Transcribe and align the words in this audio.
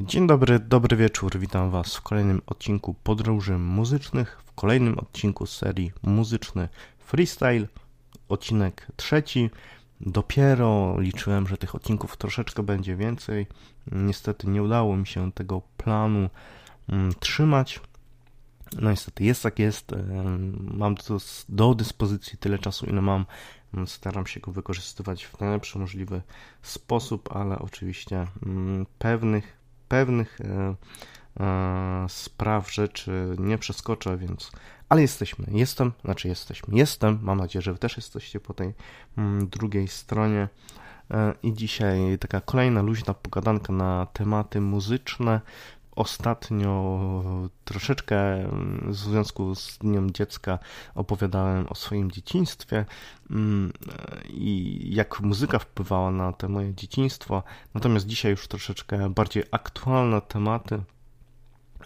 Dzień 0.00 0.26
dobry, 0.26 0.58
dobry 0.58 0.96
wieczór. 0.96 1.38
Witam 1.38 1.70
Was 1.70 1.96
w 1.96 2.02
kolejnym 2.02 2.42
odcinku 2.46 2.94
Podróży 3.02 3.58
Muzycznych, 3.58 4.42
w 4.46 4.52
kolejnym 4.52 4.98
odcinku 4.98 5.46
serii 5.46 5.92
Muzyczny 6.02 6.68
Freestyle. 6.98 7.66
Odcinek 8.28 8.86
trzeci. 8.96 9.50
Dopiero 10.00 11.00
liczyłem, 11.00 11.46
że 11.46 11.56
tych 11.56 11.74
odcinków 11.74 12.16
troszeczkę 12.16 12.62
będzie 12.62 12.96
więcej. 12.96 13.46
Niestety 13.92 14.48
nie 14.48 14.62
udało 14.62 14.96
mi 14.96 15.06
się 15.06 15.32
tego 15.32 15.62
planu 15.76 16.30
mm, 16.88 17.12
trzymać. 17.20 17.80
No 18.80 18.90
niestety 18.90 19.24
jest 19.24 19.44
jak 19.44 19.58
jest. 19.58 19.94
Mam 20.60 20.94
do, 20.94 21.18
do 21.48 21.74
dyspozycji 21.74 22.38
tyle 22.38 22.58
czasu, 22.58 22.86
ile 22.86 23.00
mam. 23.00 23.26
Staram 23.86 24.26
się 24.26 24.40
go 24.40 24.52
wykorzystywać 24.52 25.24
w 25.26 25.40
najlepszy 25.40 25.78
możliwy 25.78 26.22
sposób, 26.62 27.36
ale 27.36 27.58
oczywiście 27.58 28.26
mm, 28.46 28.86
pewnych 28.98 29.59
pewnych 29.90 30.38
e, 30.40 30.74
e, 31.40 32.06
spraw, 32.08 32.72
rzeczy 32.72 33.36
nie 33.38 33.58
przeskoczę, 33.58 34.18
więc. 34.18 34.52
Ale 34.88 35.02
jesteśmy, 35.02 35.46
jestem, 35.50 35.92
znaczy 36.04 36.28
jesteśmy, 36.28 36.78
jestem. 36.78 37.18
Mam 37.22 37.38
nadzieję, 37.38 37.62
że 37.62 37.72
Wy 37.72 37.78
też 37.78 37.96
jesteście 37.96 38.40
po 38.40 38.54
tej 38.54 38.74
mm, 39.18 39.48
drugiej 39.48 39.88
stronie. 39.88 40.48
E, 41.10 41.34
I 41.42 41.52
dzisiaj 41.52 42.18
taka 42.20 42.40
kolejna 42.40 42.82
luźna 42.82 43.14
pogadanka 43.14 43.72
na 43.72 44.06
tematy 44.12 44.60
muzyczne. 44.60 45.40
Ostatnio 46.00 47.00
troszeczkę 47.64 48.16
w 48.82 48.94
związku 48.94 49.54
z 49.54 49.78
Dniem 49.78 50.10
Dziecka 50.10 50.58
opowiadałem 50.94 51.66
o 51.68 51.74
swoim 51.74 52.10
dzieciństwie 52.10 52.84
mm, 53.30 53.72
i 54.28 54.80
jak 54.94 55.20
muzyka 55.20 55.58
wpływała 55.58 56.10
na 56.10 56.32
to 56.32 56.48
moje 56.48 56.74
dzieciństwo. 56.74 57.42
Natomiast 57.74 58.06
dzisiaj 58.06 58.30
już 58.30 58.48
troszeczkę 58.48 59.10
bardziej 59.10 59.44
aktualne 59.50 60.20
tematy, 60.20 60.82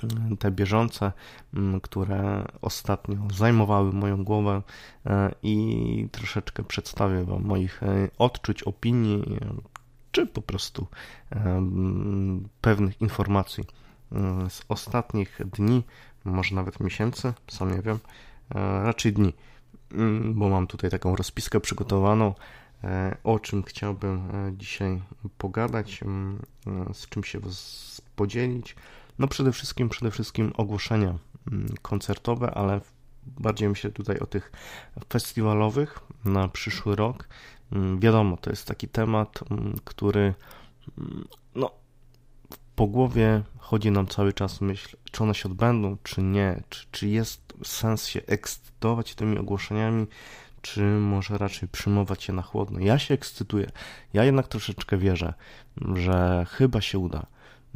mm, 0.02 0.36
te 0.36 0.50
bieżące, 0.50 1.12
mm, 1.54 1.80
które 1.80 2.44
ostatnio 2.62 3.16
zajmowały 3.34 3.92
moją 3.92 4.24
głowę 4.24 4.62
e, 5.06 5.34
i 5.42 6.08
troszeczkę 6.12 6.62
przedstawię 6.62 7.24
Wam 7.24 7.44
moich 7.44 7.82
e, 7.82 8.08
odczuć, 8.18 8.62
opinii, 8.62 9.38
czy 10.12 10.26
po 10.26 10.42
prostu 10.42 10.86
pewnych 12.60 13.00
informacji 13.00 13.64
z 14.48 14.62
ostatnich 14.68 15.40
dni, 15.52 15.82
może 16.24 16.54
nawet 16.54 16.80
miesięcy, 16.80 17.32
sam 17.48 17.76
nie 17.76 17.82
wiem, 17.82 17.98
e, 18.54 18.82
raczej 18.82 19.12
dni, 19.12 19.32
mm, 19.92 20.34
bo 20.34 20.48
mam 20.48 20.66
tutaj 20.66 20.90
taką 20.90 21.16
rozpiskę 21.16 21.60
przygotowaną, 21.60 22.34
e, 22.84 23.16
o 23.24 23.38
czym 23.38 23.62
chciałbym 23.62 24.30
e, 24.30 24.52
dzisiaj 24.56 25.02
pogadać, 25.38 26.02
mm, 26.02 26.42
z 26.92 27.08
czym 27.08 27.24
się 27.24 27.40
podzielić. 28.16 28.76
No 29.18 29.28
przede 29.28 29.52
wszystkim, 29.52 29.88
przede 29.88 30.10
wszystkim 30.10 30.52
ogłoszenia 30.56 31.18
koncertowe, 31.82 32.50
ale 32.50 32.80
bardziej 33.26 33.68
myślę 33.68 33.90
tutaj 33.90 34.18
o 34.18 34.26
tych 34.26 34.52
festiwalowych 35.12 36.00
na 36.24 36.48
przyszły 36.48 36.96
rok. 36.96 37.28
Wiadomo, 37.98 38.36
to 38.36 38.50
jest 38.50 38.66
taki 38.66 38.88
temat, 38.88 39.40
który 39.84 40.34
no, 41.54 41.70
po 42.76 42.86
głowie 42.86 43.42
chodzi 43.58 43.90
nam 43.90 44.06
cały 44.06 44.32
czas 44.32 44.60
myśl, 44.60 44.96
czy 45.10 45.22
one 45.22 45.34
się 45.34 45.48
odbędą, 45.48 45.96
czy 46.02 46.22
nie, 46.22 46.62
czy, 46.68 46.86
czy 46.90 47.08
jest 47.08 47.54
sens 47.64 48.06
się 48.06 48.20
ekscytować 48.26 49.14
tymi 49.14 49.38
ogłoszeniami, 49.38 50.06
czy 50.62 50.82
może 50.82 51.38
raczej 51.38 51.68
przyjmować 51.68 52.28
je 52.28 52.34
na 52.34 52.42
chłodno. 52.42 52.78
Ja 52.78 52.98
się 52.98 53.14
ekscytuję. 53.14 53.70
Ja 54.12 54.24
jednak 54.24 54.48
troszeczkę 54.48 54.98
wierzę, 54.98 55.34
że 55.94 56.46
chyba 56.50 56.80
się 56.80 56.98
uda. 56.98 57.26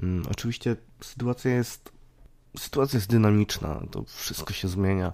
Hmm, 0.00 0.24
oczywiście 0.30 0.76
sytuacja 1.00 1.50
jest 1.50 1.92
sytuacja 2.58 2.96
jest 2.96 3.10
dynamiczna, 3.10 3.80
to 3.90 4.04
wszystko 4.04 4.52
się 4.52 4.68
zmienia 4.68 5.12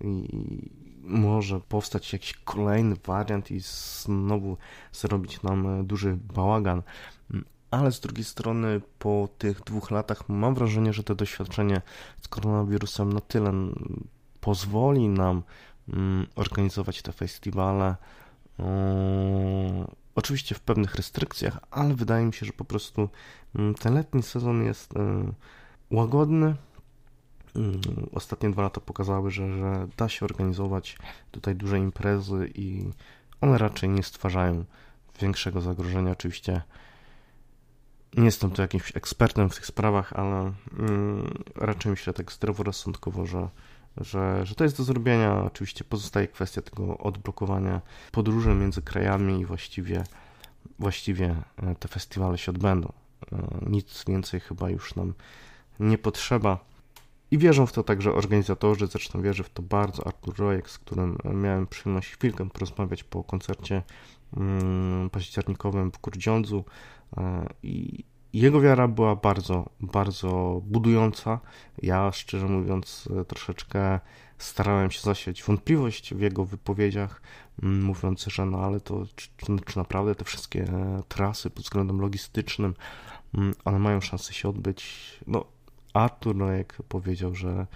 i 0.00 0.70
może 1.02 1.60
powstać 1.60 2.12
jakiś 2.12 2.34
kolejny 2.34 2.96
wariant 3.06 3.50
i 3.50 3.60
znowu 3.60 4.56
zrobić 4.92 5.42
nam 5.42 5.86
duży 5.86 6.18
bałagan 6.34 6.82
ale 7.72 7.92
z 7.92 8.00
drugiej 8.00 8.24
strony 8.24 8.80
po 8.98 9.28
tych 9.38 9.64
dwóch 9.64 9.90
latach 9.90 10.28
mam 10.28 10.54
wrażenie, 10.54 10.92
że 10.92 11.02
to 11.02 11.14
doświadczenie 11.14 11.82
z 12.20 12.28
koronawirusem 12.28 13.12
na 13.12 13.20
tyle 13.20 13.52
pozwoli 14.40 15.08
nam 15.08 15.42
mm, 15.88 16.26
organizować 16.36 17.02
te 17.02 17.12
festiwale. 17.12 17.96
Oczywiście 20.14 20.54
w 20.54 20.60
pewnych 20.60 20.94
restrykcjach, 20.94 21.58
ale 21.70 21.94
wydaje 21.94 22.26
mi 22.26 22.32
się, 22.32 22.46
że 22.46 22.52
po 22.52 22.64
prostu 22.64 23.08
mm, 23.54 23.74
ten 23.74 23.94
letni 23.94 24.22
sezon 24.22 24.64
jest 24.64 24.96
e, 24.96 25.32
łagodny. 25.90 26.54
Mm, 27.56 27.80
ostatnie 28.12 28.50
dwa 28.50 28.62
lata 28.62 28.80
pokazały, 28.80 29.30
że, 29.30 29.52
że 29.52 29.88
da 29.96 30.08
się 30.08 30.24
organizować 30.24 30.98
tutaj 31.30 31.54
duże 31.54 31.78
imprezy 31.78 32.50
i 32.54 32.90
one 33.40 33.58
raczej 33.58 33.88
nie 33.88 34.02
stwarzają 34.02 34.64
większego 35.20 35.60
zagrożenia. 35.60 36.12
Oczywiście 36.12 36.62
nie 38.16 38.24
jestem 38.24 38.50
tu 38.50 38.62
jakimś 38.62 38.96
ekspertem 38.96 39.50
w 39.50 39.54
tych 39.54 39.66
sprawach, 39.66 40.12
ale 40.12 40.52
mm, 40.78 41.34
raczej 41.54 41.90
myślę 41.90 42.12
tak 42.12 42.32
zdroworozsądkowo, 42.32 43.26
że, 43.26 43.48
że, 43.96 44.46
że 44.46 44.54
to 44.54 44.64
jest 44.64 44.76
do 44.76 44.84
zrobienia. 44.84 45.42
Oczywiście 45.44 45.84
pozostaje 45.84 46.28
kwestia 46.28 46.62
tego 46.62 46.98
odblokowania 46.98 47.80
podróży 48.12 48.54
między 48.54 48.82
krajami 48.82 49.40
i 49.40 49.46
właściwie, 49.46 50.04
właściwie 50.78 51.36
e, 51.56 51.74
te 51.74 51.88
festiwale 51.88 52.38
się 52.38 52.52
odbędą. 52.52 52.92
E, 53.32 53.36
nic 53.66 54.04
więcej 54.08 54.40
chyba 54.40 54.70
już 54.70 54.94
nam 54.94 55.14
nie 55.80 55.98
potrzeba. 55.98 56.72
I 57.30 57.38
wierzą 57.38 57.66
w 57.66 57.72
to 57.72 57.82
także 57.82 58.12
organizatorzy, 58.12 58.86
zresztą 58.86 59.22
wierzy 59.22 59.42
w 59.42 59.50
to 59.50 59.62
bardzo 59.62 60.06
Artur 60.06 60.38
Rojek, 60.38 60.70
z 60.70 60.78
którym 60.78 61.18
miałem 61.34 61.66
przyjemność 61.66 62.10
chwilkę 62.10 62.50
porozmawiać 62.50 63.04
po 63.04 63.24
koncercie 63.24 63.82
październikowym 65.12 65.92
w 65.92 66.00
Grudziądzu. 66.00 66.64
E, 67.16 67.46
I 67.62 68.04
jego 68.32 68.60
wiara 68.60 68.88
była 68.88 69.16
bardzo, 69.16 69.68
bardzo 69.80 70.60
budująca. 70.64 71.40
Ja, 71.82 72.12
szczerze 72.12 72.46
mówiąc, 72.46 73.08
troszeczkę 73.28 74.00
starałem 74.38 74.90
się 74.90 75.00
zasiać 75.00 75.42
wątpliwość 75.42 76.14
w 76.14 76.20
jego 76.20 76.44
wypowiedziach, 76.44 77.22
mówiąc, 77.62 78.24
że 78.24 78.46
no 78.46 78.58
ale 78.58 78.80
to 78.80 79.02
czy, 79.16 79.28
czy 79.66 79.78
naprawdę 79.78 80.14
te 80.14 80.24
wszystkie 80.24 80.62
e, 80.62 81.02
trasy 81.08 81.50
pod 81.50 81.64
względem 81.64 82.00
logistycznym, 82.00 82.74
one 83.64 83.78
mają 83.78 84.00
szansę 84.00 84.32
się 84.32 84.48
odbyć. 84.48 85.10
No, 85.26 85.44
Artur 85.94 86.36
Nojek 86.36 86.76
powiedział, 86.88 87.34
że, 87.34 87.66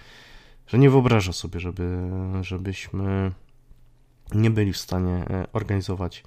że 0.66 0.78
nie 0.78 0.90
wyobraża 0.90 1.32
sobie, 1.32 1.60
żeby, 1.60 2.10
żebyśmy 2.40 3.32
nie 4.34 4.50
byli 4.50 4.72
w 4.72 4.78
stanie 4.78 5.24
organizować 5.52 6.22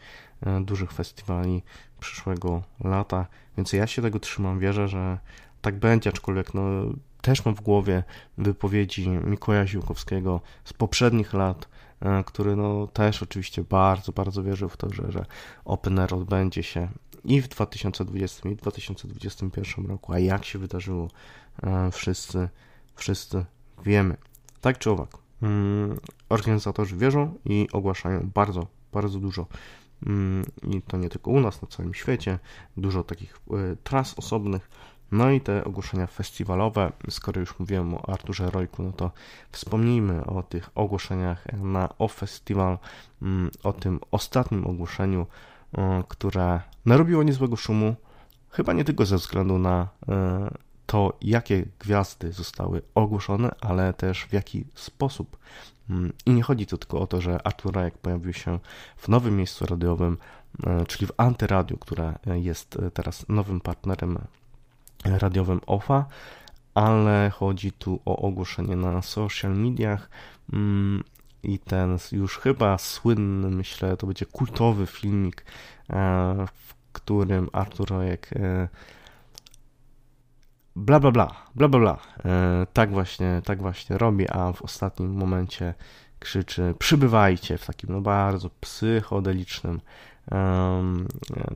E, 0.46 0.62
dużych 0.62 0.92
festiwali 0.92 1.64
przyszłego 2.00 2.64
lata, 2.84 3.28
więc 3.58 3.74
ja 3.74 3.88
się 3.88 4.02
tego 4.02 4.20
trzymam, 4.20 4.60
wierzę, 4.60 4.88
że 4.88 5.20
tak 5.62 5.80
będzie, 5.80 6.10
aczkolwiek 6.10 6.54
no, 6.54 6.62
też 7.22 7.46
mam 7.46 7.56
w 7.56 7.62
głowie 7.62 8.04
wypowiedzi 8.38 9.10
Mikołaja 9.10 9.68
Ziłkowskiego 9.68 10.42
z 10.64 10.74
poprzednich 10.74 11.34
lat, 11.34 11.70
e, 12.02 12.24
który 12.24 12.56
no, 12.56 12.88
też 12.88 13.24
oczywiście 13.24 13.64
bardzo, 13.64 14.12
bardzo 14.12 14.44
wierzył 14.44 14.70
w 14.70 14.78
to, 14.78 14.94
że, 14.94 15.12
że 15.12 15.26
Open 15.66 16.00
Air 16.00 16.14
odbędzie 16.14 16.64
się 16.64 16.88
i 17.24 17.42
w 17.42 17.48
2020 17.48 18.50
i 18.50 18.56
w 18.56 18.58
2021 18.58 19.86
roku, 19.86 20.14
a 20.14 20.20
jak 20.20 20.46
się 20.46 20.60
wydarzyło, 20.60 21.08
e, 21.64 21.92
wszyscy, 21.92 22.50
wszyscy 22.96 23.46
wiemy. 23.86 24.18
Tak 24.62 24.78
czy 24.78 24.92
owak, 24.92 25.18
organizatorzy 26.30 26.96
wierzą 26.96 27.34
i 27.46 27.68
ogłaszają 27.72 28.30
bardzo, 28.34 28.68
bardzo 28.92 29.20
dużo. 29.20 29.46
Mm, 30.08 30.46
i 30.64 30.82
to 30.82 30.98
nie 30.98 31.10
tylko 31.10 31.32
u 31.32 31.40
nas, 31.40 31.62
na 31.62 31.68
całym 31.68 31.94
świecie, 31.94 32.40
dużo 32.78 33.04
takich 33.04 33.40
e, 33.52 33.76
tras 33.84 34.20
osobnych. 34.20 34.70
No 35.12 35.32
i 35.32 35.42
te 35.42 35.64
ogłoszenia 35.64 36.08
festiwalowe, 36.08 36.92
skoro 37.10 37.40
już 37.40 37.60
mówiłem 37.60 37.94
o 37.94 38.10
Arturze 38.10 38.50
Rojku, 38.50 38.84
no 38.84 38.92
to 38.92 39.12
wspomnijmy 39.52 40.25
o 40.25 40.44
tych 40.44 40.69
ogłoszeniach 40.75 41.46
na 41.54 41.90
O 41.98 42.08
Festival, 42.08 42.78
mm, 43.22 43.52
o 43.63 43.74
tym 43.74 44.00
ostatnim 44.12 44.68
ogłoszeniu, 44.68 45.28
e, 45.78 46.04
które 46.08 46.62
narobiło 46.86 47.24
niezłego 47.24 47.56
szumu, 47.56 47.96
chyba 48.50 48.74
nie 48.74 48.84
tylko 48.84 49.06
ze 49.06 49.18
względu 49.18 49.60
na 49.60 49.88
e, 50.08 50.69
to, 50.89 51.18
jakie 51.21 51.65
gwiazdy 51.80 52.31
zostały 52.31 52.81
ogłoszone, 52.95 53.51
ale 53.62 53.94
też 53.94 54.25
w 54.25 54.33
jaki 54.33 54.65
sposób. 54.75 55.38
Mm, 55.89 56.13
I 56.25 56.31
nie 56.31 56.44
chodzi 56.44 56.65
tu 56.65 56.77
tylko 56.77 57.00
o 57.00 57.07
to, 57.07 57.21
że 57.21 57.47
Artur 57.47 57.75
Rajek 57.75 57.97
pojawił 57.97 58.33
się 58.33 58.59
w 58.97 59.07
nowym 59.07 59.38
miejscu 59.38 59.65
radiowym, 59.65 60.18
e, 60.68 60.86
czyli 60.86 61.07
w 61.07 61.12
Antyradiu, 61.18 61.77
które 61.77 62.13
jest 62.25 62.77
teraz 62.94 63.25
nowym 63.30 63.62
partnerem 63.62 64.18
radiowym 65.06 65.62
OFA, 65.68 66.06
ale 66.74 67.30
chodzi 67.30 67.71
tu 67.71 68.00
o 68.06 68.18
ogłoszenie 68.18 68.75
na 68.75 69.01
social 69.01 69.57
mediach 69.57 70.09
mm, 70.53 71.03
i 71.44 71.59
ten 71.59 71.97
już 72.12 72.38
chyba 72.38 72.77
słynny, 72.77 73.50
myślę, 73.50 73.97
to 73.97 74.07
będzie 74.07 74.25
kultowy 74.25 74.88
filmik, 74.88 75.45
e, 75.89 75.95
w 76.56 76.74
którym 76.94 77.50
Artur 77.53 77.89
Rojek 77.89 78.30
e, 78.36 78.68
bla 80.80 81.00
bla 81.00 81.12
bla, 81.12 81.28
bla 81.56 81.68
bla 81.68 81.80
bla. 81.80 81.98
E, 82.26 82.68
tak 82.74 82.92
właśnie, 82.92 83.42
tak 83.46 83.62
właśnie 83.62 83.98
robi, 83.98 84.30
a 84.30 84.54
w 84.54 84.62
ostatnim 84.62 85.14
momencie 85.14 85.74
krzyczy 86.20 86.76
przybywajcie 86.80 87.58
w 87.58 87.66
takim 87.66 87.90
no 87.90 88.02
bardzo 88.02 88.50
psychodelicznym 88.62 89.81
um, 90.31 91.08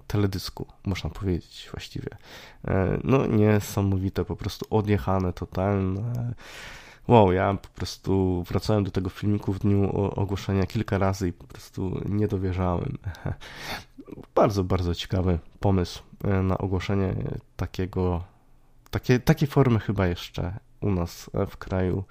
teledysku, 0.08 0.68
można 0.86 1.10
powiedzieć 1.10 1.70
właściwie. 1.72 2.10
E, 2.68 3.00
no 3.04 3.26
niesamowite, 3.26 4.26
po 4.26 4.36
prostu 4.36 4.66
odjechane, 4.70 5.34
totalne. 5.34 6.34
Wow, 7.08 7.32
ja 7.32 7.54
po 7.54 7.68
prostu 7.68 8.44
wracałem 8.44 8.84
do 8.84 8.92
tego 8.92 9.10
filmiku 9.10 9.54
w 9.54 9.60
dniu 9.60 9.92
ogłoszenia 9.96 10.66
kilka 10.66 10.98
razy 10.98 11.28
i 11.28 11.34
po 11.34 11.48
prostu 11.48 12.02
nie 12.10 12.28
dowierzałem. 12.28 12.98
Bardzo, 14.36 14.64
bardzo 14.64 14.96
ciekawy 14.96 15.40
pomysł 15.60 16.04
e, 16.24 16.44
na 16.44 16.58
ogłoszenie 16.58 17.16
takiego, 17.56 18.24
takie, 18.94 19.20
takiej 19.20 19.48
formy 19.48 19.80
chyba 19.80 20.08
jeszcze 20.08 20.60
u 20.82 20.92
nas 20.92 21.30
w 21.50 21.58
kraju, 21.58 22.04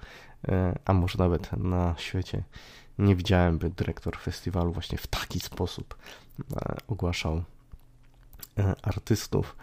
e, 0.47 0.79
a 0.85 0.93
może 0.93 1.17
nawet 1.17 1.57
na 1.57 1.95
świecie. 1.97 2.43
Nie 2.97 3.15
widziałem, 3.15 3.57
by 3.57 3.69
dyrektor 3.69 4.17
festiwalu 4.17 4.71
właśnie 4.71 4.97
w 4.97 5.07
taki 5.07 5.39
sposób 5.39 5.95
e, 6.55 6.75
ogłaszał 6.87 7.43
artystów. 8.81 9.55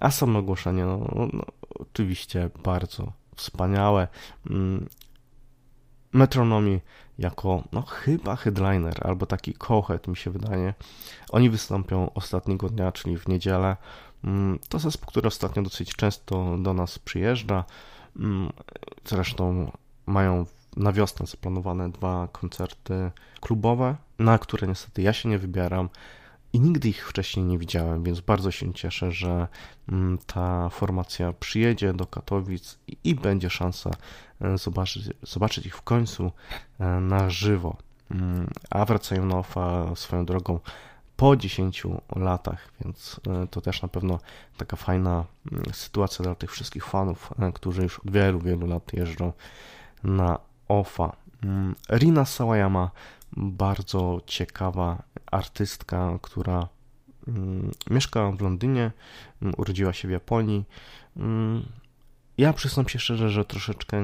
A 0.00 0.10
samo 0.10 0.38
ogłoszenie, 0.38 0.84
no, 0.84 1.28
no 1.32 1.44
oczywiście 1.68 2.50
bardzo 2.64 3.12
wspaniałe. 3.36 4.08
Mm, 4.50 4.88
Metronomi 6.12 6.80
jako, 7.18 7.62
no 7.72 7.82
chyba 7.82 8.36
headliner, 8.36 9.06
albo 9.06 9.26
taki 9.26 9.54
co-head 9.54 10.08
mi 10.08 10.16
się 10.16 10.30
wydaje. 10.30 10.74
Oni 11.30 11.50
wystąpią 11.50 12.10
ostatniego 12.14 12.68
dnia, 12.68 12.92
czyli 12.92 13.18
w 13.18 13.28
niedzielę. 13.28 13.76
Mm, 14.24 14.58
to 14.68 14.78
zespół, 14.78 15.06
który 15.06 15.28
ostatnio 15.28 15.62
dosyć 15.62 15.94
często 15.94 16.56
do 16.58 16.74
nas 16.74 16.98
przyjeżdża. 16.98 17.64
Mm, 18.16 18.52
zresztą 19.04 19.72
mają 20.06 20.46
na 20.76 20.92
wiosnę 20.92 21.26
zaplanowane 21.26 21.90
dwa 21.90 22.28
koncerty 22.32 23.10
klubowe, 23.40 23.96
na 24.18 24.38
które 24.38 24.68
niestety 24.68 25.02
ja 25.02 25.12
się 25.12 25.28
nie 25.28 25.38
wybieram 25.38 25.88
i 26.52 26.60
nigdy 26.60 26.88
ich 26.88 27.08
wcześniej 27.08 27.46
nie 27.46 27.58
widziałem, 27.58 28.04
więc 28.04 28.20
bardzo 28.20 28.50
się 28.50 28.74
cieszę, 28.74 29.12
że 29.12 29.48
mm, 29.88 30.18
ta 30.26 30.68
formacja 30.68 31.32
przyjedzie 31.32 31.92
do 31.92 32.06
Katowic 32.06 32.78
i 33.04 33.14
będzie 33.14 33.50
szansa 33.50 33.90
e, 34.40 34.58
zobaczyć, 34.58 35.02
zobaczyć 35.22 35.66
ich 35.66 35.76
w 35.76 35.82
końcu 35.82 36.32
e, 36.78 36.86
na 37.00 37.30
żywo. 37.30 37.76
A 38.70 38.84
wracają 38.84 39.26
na 39.26 39.38
OFA 39.38 39.96
swoją 39.96 40.24
drogą 40.24 40.60
po 41.18 41.36
10 41.36 41.82
latach, 42.16 42.72
więc 42.80 43.20
e, 43.28 43.46
to 43.46 43.60
też 43.60 43.82
na 43.82 43.88
pewno 43.88 44.18
taka 44.56 44.76
fajna 44.76 45.24
mm, 45.52 45.64
sytuacja 45.72 46.22
dla 46.22 46.34
tych 46.34 46.52
wszystkich 46.52 46.84
fanów, 46.84 47.30
którzy 47.54 47.82
już 47.82 47.98
od 47.98 48.10
wielu, 48.10 48.40
wielu 48.40 48.66
lat 48.66 48.92
jeżdżą 48.92 49.32
na 50.04 50.38
OFA. 50.68 51.16
Rina 51.90 52.24
Sawayama 52.24 52.90
bardzo 53.36 54.20
ciekawa 54.26 55.02
artystka, 55.26 56.18
która 56.22 56.68
mm, 57.28 57.70
mieszka 57.90 58.30
w 58.30 58.40
Londynie, 58.40 58.90
mm, 59.42 59.54
urodziła 59.56 59.92
się 59.92 60.08
w 60.08 60.10
Japonii. 60.10 60.64
Mm, 61.16 61.64
ja 62.38 62.52
przyznam 62.52 62.88
się 62.88 62.98
szczerze, 62.98 63.30
że 63.30 63.44
troszeczkę 63.44 64.02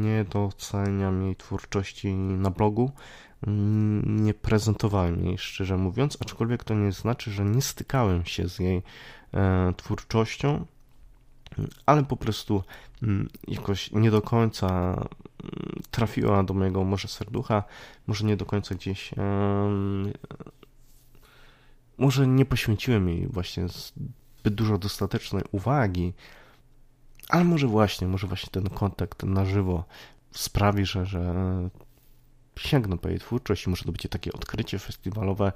nie 0.00 0.24
doceniam 0.24 1.22
jej 1.22 1.36
twórczości 1.36 2.14
na 2.14 2.50
blogu. 2.50 2.90
Nie 4.06 4.34
prezentowałem 4.34 5.24
jej, 5.24 5.38
szczerze 5.38 5.76
mówiąc, 5.76 6.18
aczkolwiek 6.20 6.64
to 6.64 6.74
nie 6.74 6.92
znaczy, 6.92 7.30
że 7.30 7.44
nie 7.44 7.62
stykałem 7.62 8.24
się 8.24 8.48
z 8.48 8.58
jej 8.58 8.82
e, 9.34 9.72
twórczością, 9.76 10.66
ale 11.86 12.04
po 12.04 12.16
prostu 12.16 12.62
jakoś 13.48 13.92
nie 13.92 14.10
do 14.10 14.22
końca 14.22 14.96
trafiła 15.90 16.42
do 16.42 16.54
mojego 16.54 16.84
może 16.84 17.08
serducha, 17.08 17.64
może 18.06 18.26
nie 18.26 18.36
do 18.36 18.46
końca 18.46 18.74
gdzieś. 18.74 19.10
może 21.98 22.26
nie 22.26 22.44
poświęciłem 22.44 23.08
jej 23.08 23.26
właśnie 23.26 23.68
zbyt 23.68 24.54
dużo 24.54 24.78
dostatecznej 24.78 25.42
uwagi, 25.52 26.12
ale 27.28 27.44
może 27.44 27.66
właśnie, 27.66 28.06
może 28.08 28.26
właśnie 28.26 28.50
ten 28.50 28.68
kontakt 28.68 29.22
na 29.22 29.44
żywo 29.44 29.84
sprawi, 30.30 30.86
że, 30.86 31.06
że 31.06 31.34
sięgnę 32.58 32.98
po 32.98 33.08
jej 33.08 33.18
twórczość 33.18 33.66
może 33.66 33.84
to 33.84 33.92
będzie 33.92 34.08
takie 34.08 34.32
odkrycie 34.32 34.78
festiwalowe. 34.78 35.52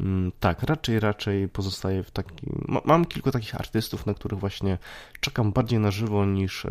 Mm, 0.00 0.32
tak, 0.40 0.62
raczej, 0.62 1.00
raczej 1.00 1.48
pozostaje 1.48 2.02
w 2.02 2.10
takim... 2.10 2.80
Mam 2.84 3.04
kilku 3.04 3.30
takich 3.30 3.54
artystów, 3.54 4.06
na 4.06 4.14
których 4.14 4.40
właśnie 4.40 4.78
czekam 5.20 5.52
bardziej 5.52 5.78
na 5.78 5.90
żywo 5.90 6.26
niż 6.26 6.66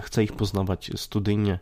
chcę 0.00 0.24
ich 0.24 0.32
poznawać 0.32 0.90
studyjnie 0.96 1.58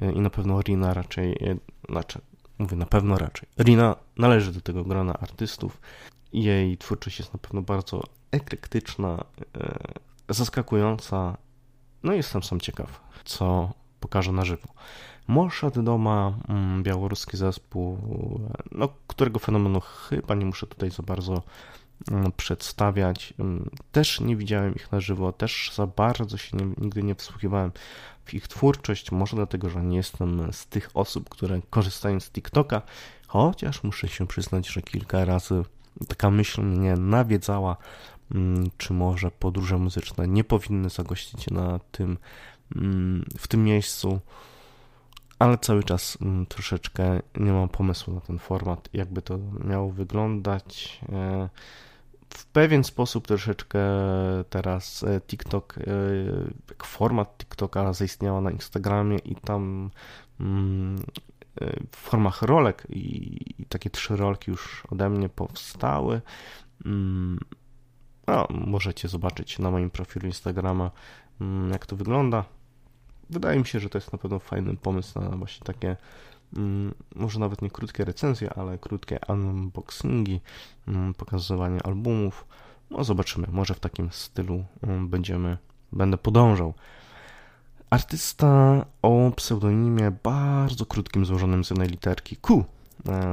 e, 0.00 0.12
i 0.12 0.20
na 0.20 0.30
pewno 0.30 0.60
Rina 0.60 0.94
raczej, 0.94 1.32
e, 1.32 1.56
znaczy, 1.90 2.20
mówię 2.58 2.76
na 2.76 2.86
pewno 2.86 3.18
raczej. 3.18 3.48
Rina 3.58 3.96
należy 4.16 4.52
do 4.52 4.60
tego 4.60 4.84
grona 4.84 5.12
artystów. 5.12 5.80
Jej 6.32 6.78
twórczość 6.78 7.18
jest 7.18 7.32
na 7.32 7.38
pewno 7.38 7.62
bardzo 7.62 8.02
eklektyczna, 8.30 9.24
e, 9.56 9.78
zaskakująca. 10.28 11.36
No 12.02 12.12
i 12.12 12.16
jestem 12.16 12.42
sam 12.42 12.60
ciekaw, 12.60 13.00
co 13.24 13.72
pokaże 14.00 14.32
na 14.32 14.44
żywo. 14.44 14.68
Morszad 15.26 15.80
Doma, 15.80 16.32
mm, 16.48 16.82
białoruski 16.82 17.36
zespół, 17.36 17.98
no, 18.72 18.88
którego 19.06 19.38
fenomenu 19.38 19.80
chyba 19.80 20.34
nie 20.34 20.46
muszę 20.46 20.66
tutaj 20.66 20.90
za 20.90 21.02
bardzo 21.02 21.42
Mm, 22.10 22.32
przedstawiać. 22.36 23.34
Mm, 23.38 23.70
też 23.92 24.20
nie 24.20 24.36
widziałem 24.36 24.74
ich 24.74 24.92
na 24.92 25.00
żywo, 25.00 25.32
też 25.32 25.72
za 25.74 25.86
bardzo 25.86 26.36
się 26.36 26.56
nie, 26.56 26.64
nigdy 26.78 27.02
nie 27.02 27.14
wsłuchiwałem 27.14 27.72
w 28.24 28.34
ich 28.34 28.48
twórczość, 28.48 29.12
może 29.12 29.36
dlatego, 29.36 29.70
że 29.70 29.82
nie 29.82 29.96
jestem 29.96 30.52
z 30.52 30.66
tych 30.66 30.90
osób, 30.94 31.28
które 31.28 31.60
korzystają 31.70 32.20
z 32.20 32.30
TikToka, 32.30 32.82
chociaż 33.26 33.82
muszę 33.82 34.08
się 34.08 34.26
przyznać, 34.26 34.68
że 34.68 34.82
kilka 34.82 35.24
razy 35.24 35.62
taka 36.08 36.30
myśl 36.30 36.62
mnie 36.62 36.96
nawiedzała, 36.96 37.76
czy 38.78 38.92
może 38.92 39.30
podróże 39.30 39.78
muzyczne 39.78 40.28
nie 40.28 40.44
powinny 40.44 40.90
zagościć 40.90 41.50
na 41.50 41.78
tym, 41.92 42.18
w 43.38 43.48
tym 43.48 43.64
miejscu, 43.64 44.20
ale 45.42 45.58
cały 45.58 45.84
czas 45.84 46.18
troszeczkę 46.48 47.20
nie 47.36 47.52
mam 47.52 47.68
pomysłu 47.68 48.14
na 48.14 48.20
ten 48.20 48.38
format, 48.38 48.88
jakby 48.92 49.22
to 49.22 49.38
miało 49.64 49.90
wyglądać. 49.90 51.00
E, 51.12 51.48
w 52.28 52.46
pewien 52.46 52.84
sposób 52.84 53.26
troszeczkę 53.26 53.80
teraz 54.50 55.02
e, 55.02 55.20
TikTok, 55.20 55.78
e, 55.78 55.82
jak 56.68 56.84
format 56.84 57.38
TikToka 57.38 57.92
zaistniała 57.92 58.40
na 58.40 58.50
Instagramie 58.50 59.18
i 59.18 59.34
tam 59.34 59.90
mm, 60.40 60.96
w 61.90 61.96
formach 61.96 62.42
rolek 62.42 62.86
i, 62.90 63.62
i 63.62 63.66
takie 63.66 63.90
trzy 63.90 64.16
rolki 64.16 64.50
już 64.50 64.82
ode 64.90 65.10
mnie 65.10 65.28
powstały. 65.28 66.20
Mm, 66.86 67.38
no, 68.26 68.46
możecie 68.50 69.08
zobaczyć 69.08 69.58
na 69.58 69.70
moim 69.70 69.90
profilu 69.90 70.26
Instagrama, 70.26 70.90
mm, 71.40 71.70
jak 71.70 71.86
to 71.86 71.96
wygląda. 71.96 72.44
Wydaje 73.30 73.58
mi 73.58 73.66
się, 73.66 73.80
że 73.80 73.88
to 73.88 73.98
jest 73.98 74.12
na 74.12 74.18
pewno 74.18 74.38
fajny 74.38 74.76
pomysł 74.76 75.20
na 75.20 75.36
właśnie 75.36 75.64
takie 75.64 75.96
Mm, 76.56 76.94
może 77.14 77.40
nawet 77.40 77.62
nie 77.62 77.70
krótkie 77.70 78.04
recenzje, 78.04 78.54
ale 78.54 78.78
krótkie 78.78 79.18
unboxingi, 79.28 80.40
mm, 80.88 81.14
pokazywanie 81.14 81.82
albumów. 81.82 82.44
No 82.90 83.04
zobaczymy, 83.04 83.46
może 83.50 83.74
w 83.74 83.80
takim 83.80 84.10
stylu 84.12 84.64
mm, 84.82 85.08
będziemy, 85.08 85.58
będę 85.92 86.18
podążał. 86.18 86.74
Artysta 87.90 88.84
o 89.02 89.30
pseudonimie 89.36 90.10
bardzo 90.22 90.86
krótkim, 90.86 91.24
złożonym 91.26 91.64
z 91.64 91.70
jednej 91.70 91.88
literki 91.88 92.36
Q 92.36 92.64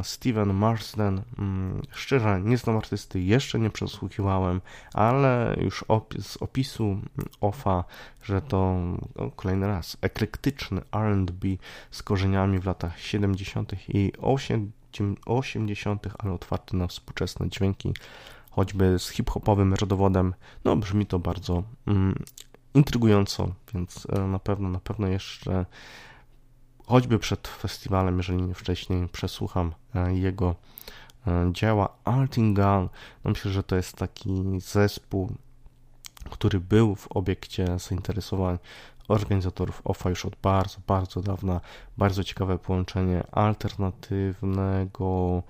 Steven 0.04 0.54
Marsden. 0.54 1.22
Mm, 1.40 1.82
szczerze, 1.92 2.42
nie 2.42 2.58
znam 2.58 2.78
artysty, 2.78 3.22
jeszcze 3.22 3.60
nie 3.60 3.70
przesłuchiwałem, 3.70 4.62
ale 4.94 5.58
już 5.62 5.86
z 6.22 6.38
opisu 6.38 7.02
OFA, 7.42 7.84
że 8.24 8.42
to 8.42 8.76
no, 9.16 9.32
kolejny 9.36 9.68
raz 9.68 9.98
eklektyczny 10.02 10.82
RB 10.92 11.46
z 11.92 12.04
korzeniami 12.04 12.60
w 12.60 12.66
latach 12.66 13.00
70. 13.00 13.72
i 13.90 14.12
80., 15.26 16.08
ale 16.20 16.34
otwarty 16.34 16.78
na 16.78 16.88
współczesne 16.88 17.50
dźwięki, 17.50 17.94
choćby 18.52 19.00
z 19.00 19.10
hip-hopowym 19.10 19.74
rodowodem. 19.74 20.34
No, 20.66 20.76
brzmi 20.76 21.06
to 21.06 21.20
bardzo 21.20 21.64
mm, 21.88 22.24
intrygująco, 22.74 23.52
więc 23.74 24.08
e, 24.10 24.20
na 24.20 24.40
pewno, 24.40 24.70
na 24.70 24.80
pewno 24.80 25.08
jeszcze 25.08 25.66
choćby 26.90 27.20
przed 27.20 27.48
festiwalem, 27.48 28.18
jeżeli 28.18 28.42
nie 28.42 28.54
wcześniej, 28.54 29.08
przesłucham 29.08 29.74
e, 29.96 30.16
jego 30.16 30.56
e, 31.28 31.50
dzieła. 31.54 31.90
Altingal, 32.04 32.90
no 33.24 33.32
myślę, 33.32 33.52
że 33.52 33.64
to 33.64 33.76
jest 33.76 33.96
taki 33.96 34.44
zespół, 34.60 35.32
który 36.30 36.60
był 36.60 36.96
w 36.96 37.12
obiekcie 37.12 37.80
zainteresowań 37.80 38.58
organizatorów 39.08 39.82
OFA 39.86 40.10
już 40.10 40.26
od 40.26 40.36
bardzo, 40.42 40.78
bardzo 40.88 41.22
dawna. 41.22 41.62
Bardzo 41.98 42.24
ciekawe 42.24 42.60
połączenie 42.60 43.24
alternatywnego 43.32 45.44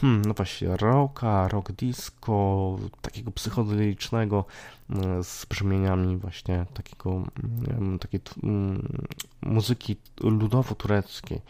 hmm, 0.00 0.24
no 0.24 0.34
właśnie, 0.34 0.76
rocka, 0.76 1.48
rock 1.48 1.72
disco, 1.72 2.76
takiego 3.02 3.30
psychodelicznego 3.30 4.44
mm, 4.90 5.24
z 5.24 5.44
brzmieniami 5.44 6.16
właśnie 6.16 6.66
takiego, 6.74 7.22
mm, 7.70 7.98
takiej 7.98 8.20
mm, 8.42 8.98
muzyki 9.42 9.96
ludowo-tureckiej. 10.20 11.40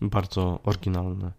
Bardzo 0.00 0.60
oryginalne 0.64 1.32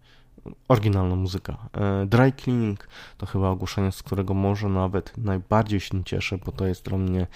oryginalna 0.67 1.15
muzyka. 1.15 1.57
E, 1.73 2.05
Dry 2.05 2.31
Cleaning 2.31 2.87
to 3.17 3.25
chyba 3.25 3.49
ogłoszenie, 3.49 3.91
z 3.91 4.03
którego 4.03 4.33
może 4.33 4.69
nawet 4.69 5.17
najbardziej 5.17 5.79
się 5.79 6.03
cieszę, 6.03 6.37
bo 6.37 6.51
to 6.51 6.65
jest 6.65 6.85
dla 6.85 6.97
mnie 6.97 7.27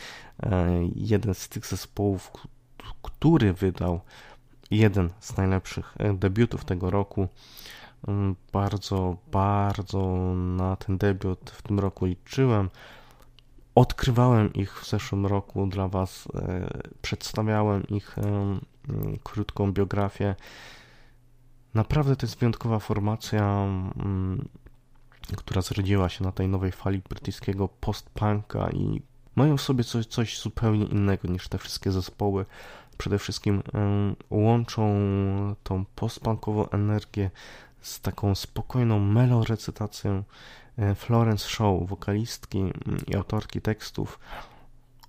e, 0.44 0.68
jeden 0.96 1.34
z 1.34 1.50
tych 1.50 1.66
zespołów, 1.66 2.32
który 3.02 3.54
wydał 3.54 4.02
jeden 4.72 5.10
z 5.20 5.38
najlepszych 5.38 5.96
e, 6.00 6.14
debiutów 6.14 6.66
tego 6.66 6.90
roku. 6.90 7.28
Mm, 8.08 8.36
bardzo, 8.54 9.18
bardzo 9.32 10.02
na 10.36 10.76
ten 10.76 10.98
debiut 10.98 11.50
w 11.50 11.62
tym 11.62 11.80
roku 11.80 12.06
liczyłem. 12.06 12.70
Odkrywałem 13.76 14.54
ich 14.54 14.82
w 14.82 14.90
zeszłym 14.90 15.26
roku 15.26 15.68
dla 15.68 15.88
Was, 15.88 16.28
przedstawiałem 17.02 17.88
ich 17.88 18.16
krótką 19.24 19.74
biografię 19.74 20.36
Naprawdę 21.76 22.16
to 22.16 22.26
jest 22.26 22.40
wyjątkowa 22.40 22.80
formacja, 22.80 23.44
mm, 23.44 24.48
która 25.38 25.62
zrodziła 25.62 26.10
się 26.10 26.24
na 26.24 26.32
tej 26.32 26.48
nowej 26.48 26.72
fali 26.72 27.02
brytyjskiego 27.10 27.68
post-punka 27.68 28.70
i 28.70 29.02
mają 29.36 29.58
w 29.58 29.62
sobie 29.62 29.84
coś, 29.84 30.06
coś 30.06 30.40
zupełnie 30.40 30.86
innego 30.86 31.28
niż 31.28 31.48
te 31.48 31.58
wszystkie 31.58 31.92
zespoły. 31.92 32.46
Przede 32.98 33.20
wszystkim 33.20 33.64
łączą 34.30 34.96
tą 35.64 35.86
postpunkową 35.96 36.70
energię 36.70 37.32
z 37.86 38.02
taką 38.02 38.36
spokojną 38.36 39.00
melorecytacją 39.00 40.24
e, 40.78 40.96
Florence 40.96 41.50
Shaw, 41.50 41.90
wokalistki 41.90 42.60
mm, 42.60 42.74
i 43.08 43.16
autorki 43.16 43.62
tekstów. 43.62 44.20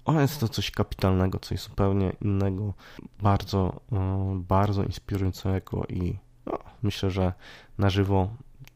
Ona 0.04 0.22
jest 0.22 0.40
to 0.40 0.48
coś 0.48 0.70
kapitalnego, 0.70 1.38
coś 1.38 1.60
zupełnie 1.60 2.12
innego, 2.22 2.74
bardzo, 3.22 3.80
e, 3.92 4.42
bardzo 4.48 4.82
inspirującego 4.82 5.86
i 5.86 6.18
no, 6.46 6.58
myślę, 6.82 7.10
że 7.10 7.32
na 7.78 7.90
żywo 7.90 8.28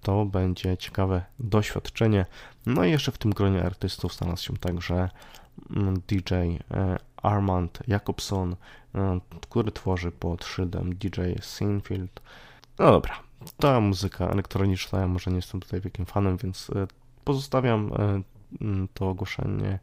to 0.02 0.24
będzie 0.24 0.76
ciekawe 0.76 1.24
doświadczenie. 1.38 2.26
No 2.66 2.84
i 2.84 2.90
jeszcze 2.90 3.12
w 3.12 3.18
tym 3.18 3.30
gronie 3.30 3.62
artystów 3.62 4.14
znalazł 4.14 4.42
się 4.44 4.56
także 4.56 5.10
mm, 5.70 5.94
DJ 6.08 6.34
e, 6.34 6.58
Armand 7.16 7.78
Jakobson, 7.88 8.56
e, 8.94 9.20
który 9.40 9.72
tworzy 9.72 10.10
pod 10.12 10.44
szyldem 10.44 10.94
DJ 10.94 11.20
Sinfield. 11.40 12.20
No 12.78 12.90
dobra, 12.90 13.29
ta 13.56 13.80
muzyka 13.80 14.28
elektroniczna, 14.28 15.00
ja 15.00 15.06
może 15.06 15.30
nie 15.30 15.36
jestem 15.36 15.60
tutaj 15.60 15.80
wielkim 15.80 16.06
fanem, 16.06 16.36
więc 16.36 16.70
e, 16.70 16.86
pozostawiam 17.24 17.90
mm, 18.60 18.88
to 18.94 19.08
ogłoszenie 19.08 19.78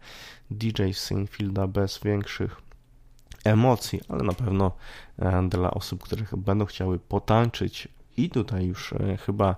DJ 0.52 0.92
Sinfielda 0.94 1.68
bez 1.68 2.00
większych 2.00 2.62
emocji, 3.44 4.02
ale 4.10 4.24
na 4.24 4.34
pewno 4.34 4.72
e, 5.20 5.50
dla 5.50 5.72
osób, 5.72 6.04
które 6.04 6.26
będą 6.38 6.66
chciały 6.66 7.00
potańczyć 7.00 7.88
i 8.18 8.30
tutaj 8.30 8.66
już 8.66 8.94
e, 8.94 9.18
chyba 9.18 9.56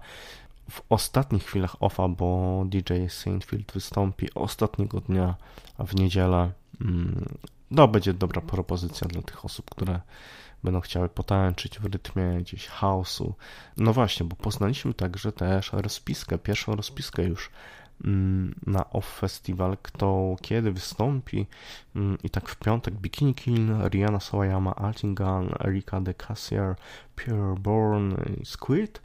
w 0.69 0.81
ostatnich 0.89 1.43
chwilach 1.43 1.83
offa, 1.83 2.07
bo 2.07 2.63
DJ 2.65 2.93
Saintfield 3.09 3.71
wystąpi 3.71 4.33
ostatniego 4.33 5.01
dnia 5.01 5.35
w 5.79 5.95
niedzielę. 5.95 6.51
No, 7.71 7.87
będzie 7.87 8.13
dobra 8.13 8.41
propozycja 8.41 9.07
dla 9.07 9.21
tych 9.21 9.45
osób, 9.45 9.69
które 9.69 9.99
będą 10.63 10.81
chciały 10.81 11.09
potańczyć 11.09 11.79
w 11.79 11.85
rytmie 11.85 12.37
gdzieś 12.39 12.67
chaosu. 12.67 13.33
No 13.77 13.93
właśnie, 13.93 14.25
bo 14.25 14.35
poznaliśmy 14.35 14.93
także 14.93 15.31
też 15.31 15.69
rozpiskę, 15.73 16.37
pierwszą 16.37 16.75
rozpiskę 16.75 17.23
już 17.23 17.51
Mm, 18.05 18.55
na 18.67 18.89
Off 18.89 19.19
Festival, 19.19 19.77
kto 19.81 20.35
kiedy 20.41 20.71
wystąpi 20.71 21.47
mm, 21.95 22.17
i 22.23 22.29
tak 22.29 22.49
w 22.49 22.55
piątek 22.55 22.93
Bikini 22.93 23.35
Kill, 23.35 23.67
Rihanna 23.89 24.19
Sawayama, 24.19 24.75
Altingan, 24.75 25.55
Erika 25.65 26.01
de 26.01 26.13
Cassier, 26.13 26.75
Pure 27.15 27.55
Born, 27.59 28.15
Squid. 28.43 29.01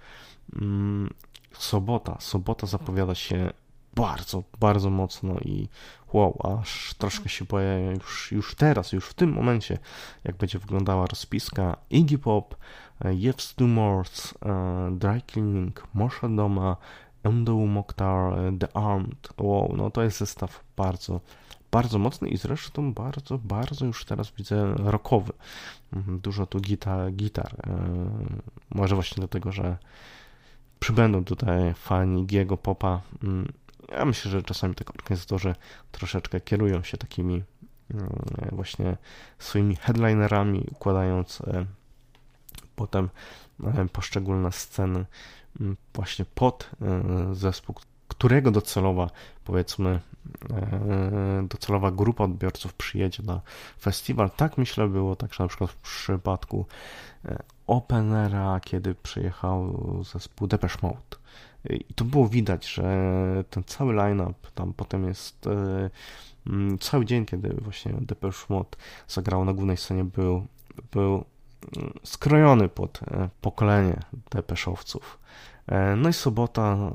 Mm, 0.60 1.10
sobota, 1.52 2.16
sobota 2.20 2.66
zapowiada 2.66 3.14
się 3.14 3.50
bardzo, 3.94 4.42
bardzo 4.60 4.90
mocno 4.90 5.34
i 5.40 5.68
wow, 6.12 6.58
aż 6.60 6.94
troszkę 6.98 7.28
się 7.28 7.44
boję 7.44 7.94
już, 7.94 8.32
już 8.32 8.54
teraz, 8.54 8.92
już 8.92 9.08
w 9.08 9.14
tym 9.14 9.32
momencie, 9.32 9.78
jak 10.24 10.36
będzie 10.36 10.58
wyglądała 10.58 11.06
rozpiska 11.06 11.76
Iggy 11.90 12.18
Pop, 12.18 12.56
Jeff 13.04 13.54
Morse, 13.60 14.34
Dry 14.90 15.20
Cleaning, 15.26 15.86
Morsha 15.94 16.28
Doma, 16.28 16.76
Endo 17.24 17.56
Mokhtar, 17.56 18.38
e, 18.38 18.58
The 18.58 18.76
Armed. 18.76 19.28
Wow, 19.38 19.74
no 19.76 19.90
to 19.90 20.02
jest 20.02 20.18
zestaw 20.18 20.64
bardzo, 20.76 21.20
bardzo 21.70 21.98
mocny 21.98 22.28
i 22.28 22.36
zresztą 22.36 22.92
bardzo, 22.92 23.38
bardzo 23.38 23.86
już 23.86 24.04
teraz 24.04 24.30
widzę 24.30 24.74
rockowy. 24.76 25.32
Mhm, 25.92 26.20
dużo 26.20 26.46
tu 26.46 26.60
gitar, 26.60 27.12
gitar. 27.12 27.54
E, 27.66 27.76
może 28.74 28.94
właśnie 28.94 29.16
dlatego, 29.16 29.52
że 29.52 29.76
przybędą 30.80 31.24
tutaj 31.24 31.74
fani 31.74 32.26
Giego 32.26 32.56
Popa. 32.56 33.00
Mm, 33.88 33.98
ja 33.98 34.04
myślę, 34.04 34.30
że 34.30 34.42
czasami 34.42 34.74
tak 34.74 34.90
organizatorzy 34.90 35.54
troszeczkę 35.92 36.40
kierują 36.40 36.82
się 36.82 36.96
takimi 36.96 37.42
mm, 37.94 38.08
właśnie 38.52 38.96
swoimi 39.38 39.76
headlinerami, 39.76 40.66
układając 40.72 41.40
e, 41.40 41.66
potem 42.76 43.08
poszczególne 43.92 44.52
sceny 44.52 45.04
właśnie 45.94 46.24
pod 46.24 46.70
e, 46.82 47.34
zespół, 47.34 47.74
którego 48.08 48.50
docelowa, 48.50 49.10
powiedzmy, 49.44 50.00
e, 50.50 51.46
docelowa 51.48 51.90
grupa 51.90 52.24
odbiorców 52.24 52.74
przyjedzie 52.74 53.22
na 53.22 53.40
festiwal. 53.80 54.30
Tak 54.30 54.58
myślę 54.58 54.88
było 54.88 55.16
także 55.16 55.44
na 55.44 55.48
przykład 55.48 55.70
w 55.70 55.76
przypadku 55.76 56.66
e, 57.24 57.42
Openera, 57.66 58.60
kiedy 58.60 58.94
przyjechał 58.94 59.74
zespół 60.12 60.48
Depeche 60.48 60.78
Mode. 60.82 61.16
I 61.70 61.94
to 61.94 62.04
było 62.04 62.28
widać, 62.28 62.68
że 62.68 62.84
ten 63.50 63.64
cały 63.64 63.94
line-up 63.94 64.34
tam 64.54 64.72
potem 64.72 65.04
jest 65.04 65.48
cały 66.80 67.04
dzień, 67.04 67.26
kiedy 67.26 67.48
właśnie 67.48 67.92
Depeche 68.00 68.46
Mode 68.48 68.76
zagrał 69.08 69.44
na 69.44 69.52
głównej 69.52 69.76
scenie 69.76 70.04
był, 70.04 70.46
był 70.92 71.24
skrojony 72.02 72.68
pod 72.68 73.00
pokolenie 73.40 74.00
Depeszowców. 74.30 75.18
E, 75.66 75.96
no 75.96 76.08
i 76.08 76.12
sobota, 76.12 76.90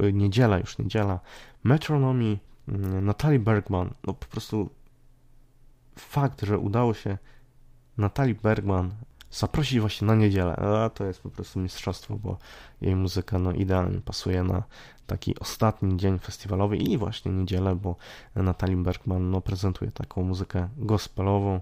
e, 0.00 0.12
niedziela, 0.12 0.58
już 0.58 0.78
niedziela, 0.78 1.20
Metronomy, 1.64 2.38
mm, 2.68 3.04
Natalie 3.04 3.38
Bergman, 3.38 3.94
no 4.06 4.12
po 4.14 4.26
prostu 4.26 4.70
fakt, 5.98 6.42
że 6.42 6.58
udało 6.58 6.94
się 6.94 7.18
Natalie 7.96 8.34
Bergman 8.34 8.90
zaprosić 9.30 9.80
właśnie 9.80 10.06
na 10.06 10.14
niedzielę, 10.14 10.56
a 10.56 10.90
to 10.90 11.04
jest 11.04 11.20
po 11.20 11.30
prostu 11.30 11.60
mistrzostwo, 11.60 12.16
bo 12.16 12.38
jej 12.80 12.96
muzyka 12.96 13.38
no 13.38 13.52
idealnie 13.52 14.00
pasuje 14.00 14.42
na 14.42 14.62
taki 15.06 15.38
ostatni 15.38 15.96
dzień 15.96 16.18
festiwalowy 16.18 16.76
i 16.76 16.98
właśnie 16.98 17.32
niedzielę, 17.32 17.76
bo 17.76 17.96
Natalie 18.34 18.76
Bergman 18.76 19.30
no, 19.30 19.40
prezentuje 19.40 19.90
taką 19.90 20.22
muzykę 20.22 20.68
gospelową, 20.76 21.60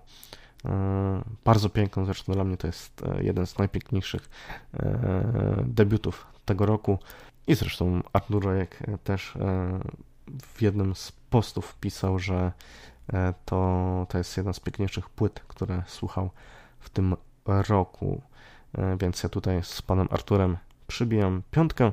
E, 0.67 1.23
bardzo 1.45 1.69
piękną, 1.69 2.05
zresztą 2.05 2.33
dla 2.33 2.45
mnie 2.45 2.57
to 2.57 2.67
jest 2.67 3.03
e, 3.03 3.23
jeden 3.23 3.47
z 3.47 3.59
najpiękniejszych 3.59 4.29
e, 4.75 5.65
debiutów 5.67 6.27
tego 6.45 6.67
roku. 6.67 6.99
I 7.47 7.55
zresztą 7.55 8.03
Artur 8.13 8.45
Rojek 8.45 8.79
też 9.05 9.35
w 10.43 10.63
jednym 10.63 10.95
z 10.95 11.13
postów 11.13 11.77
pisał, 11.81 12.19
że 12.19 12.53
to, 13.45 14.07
to 14.09 14.19
jest 14.19 14.37
jedna 14.37 14.53
z 14.53 14.61
piękniejszych 14.61 15.09
płyt, 15.09 15.41
które 15.49 15.83
słuchał 15.87 16.31
w 16.81 16.91
tym 16.91 17.17
roku. 17.47 18.23
Więc 18.99 19.23
ja 19.23 19.29
tutaj 19.29 19.63
z 19.63 19.83
panem 19.83 20.09
Arturem 20.11 20.57
przybijam 20.87 21.43
piątkę. 21.51 21.93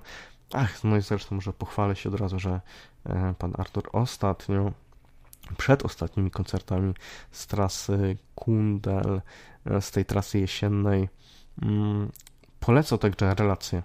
Ach, 0.53 0.83
no 0.83 0.98
i 0.98 1.01
zresztą 1.01 1.36
może 1.36 1.53
pochwalę 1.53 1.95
się 1.95 2.10
od 2.10 2.15
razu, 2.15 2.39
że 2.39 2.62
pan 3.39 3.53
Artur 3.57 3.89
ostatnio 3.91 4.72
przed 5.57 5.86
ostatnimi 5.86 6.31
koncertami 6.31 6.93
z 7.31 7.48
trasy 7.48 8.17
Kundel, 8.36 9.22
e, 9.65 9.81
z 9.81 9.91
tej 9.91 10.05
trasy 10.05 10.39
jesiennej. 10.39 11.10
Mm, 11.62 12.12
polecał 12.60 12.98
także 12.98 13.36
relacje 13.36 13.83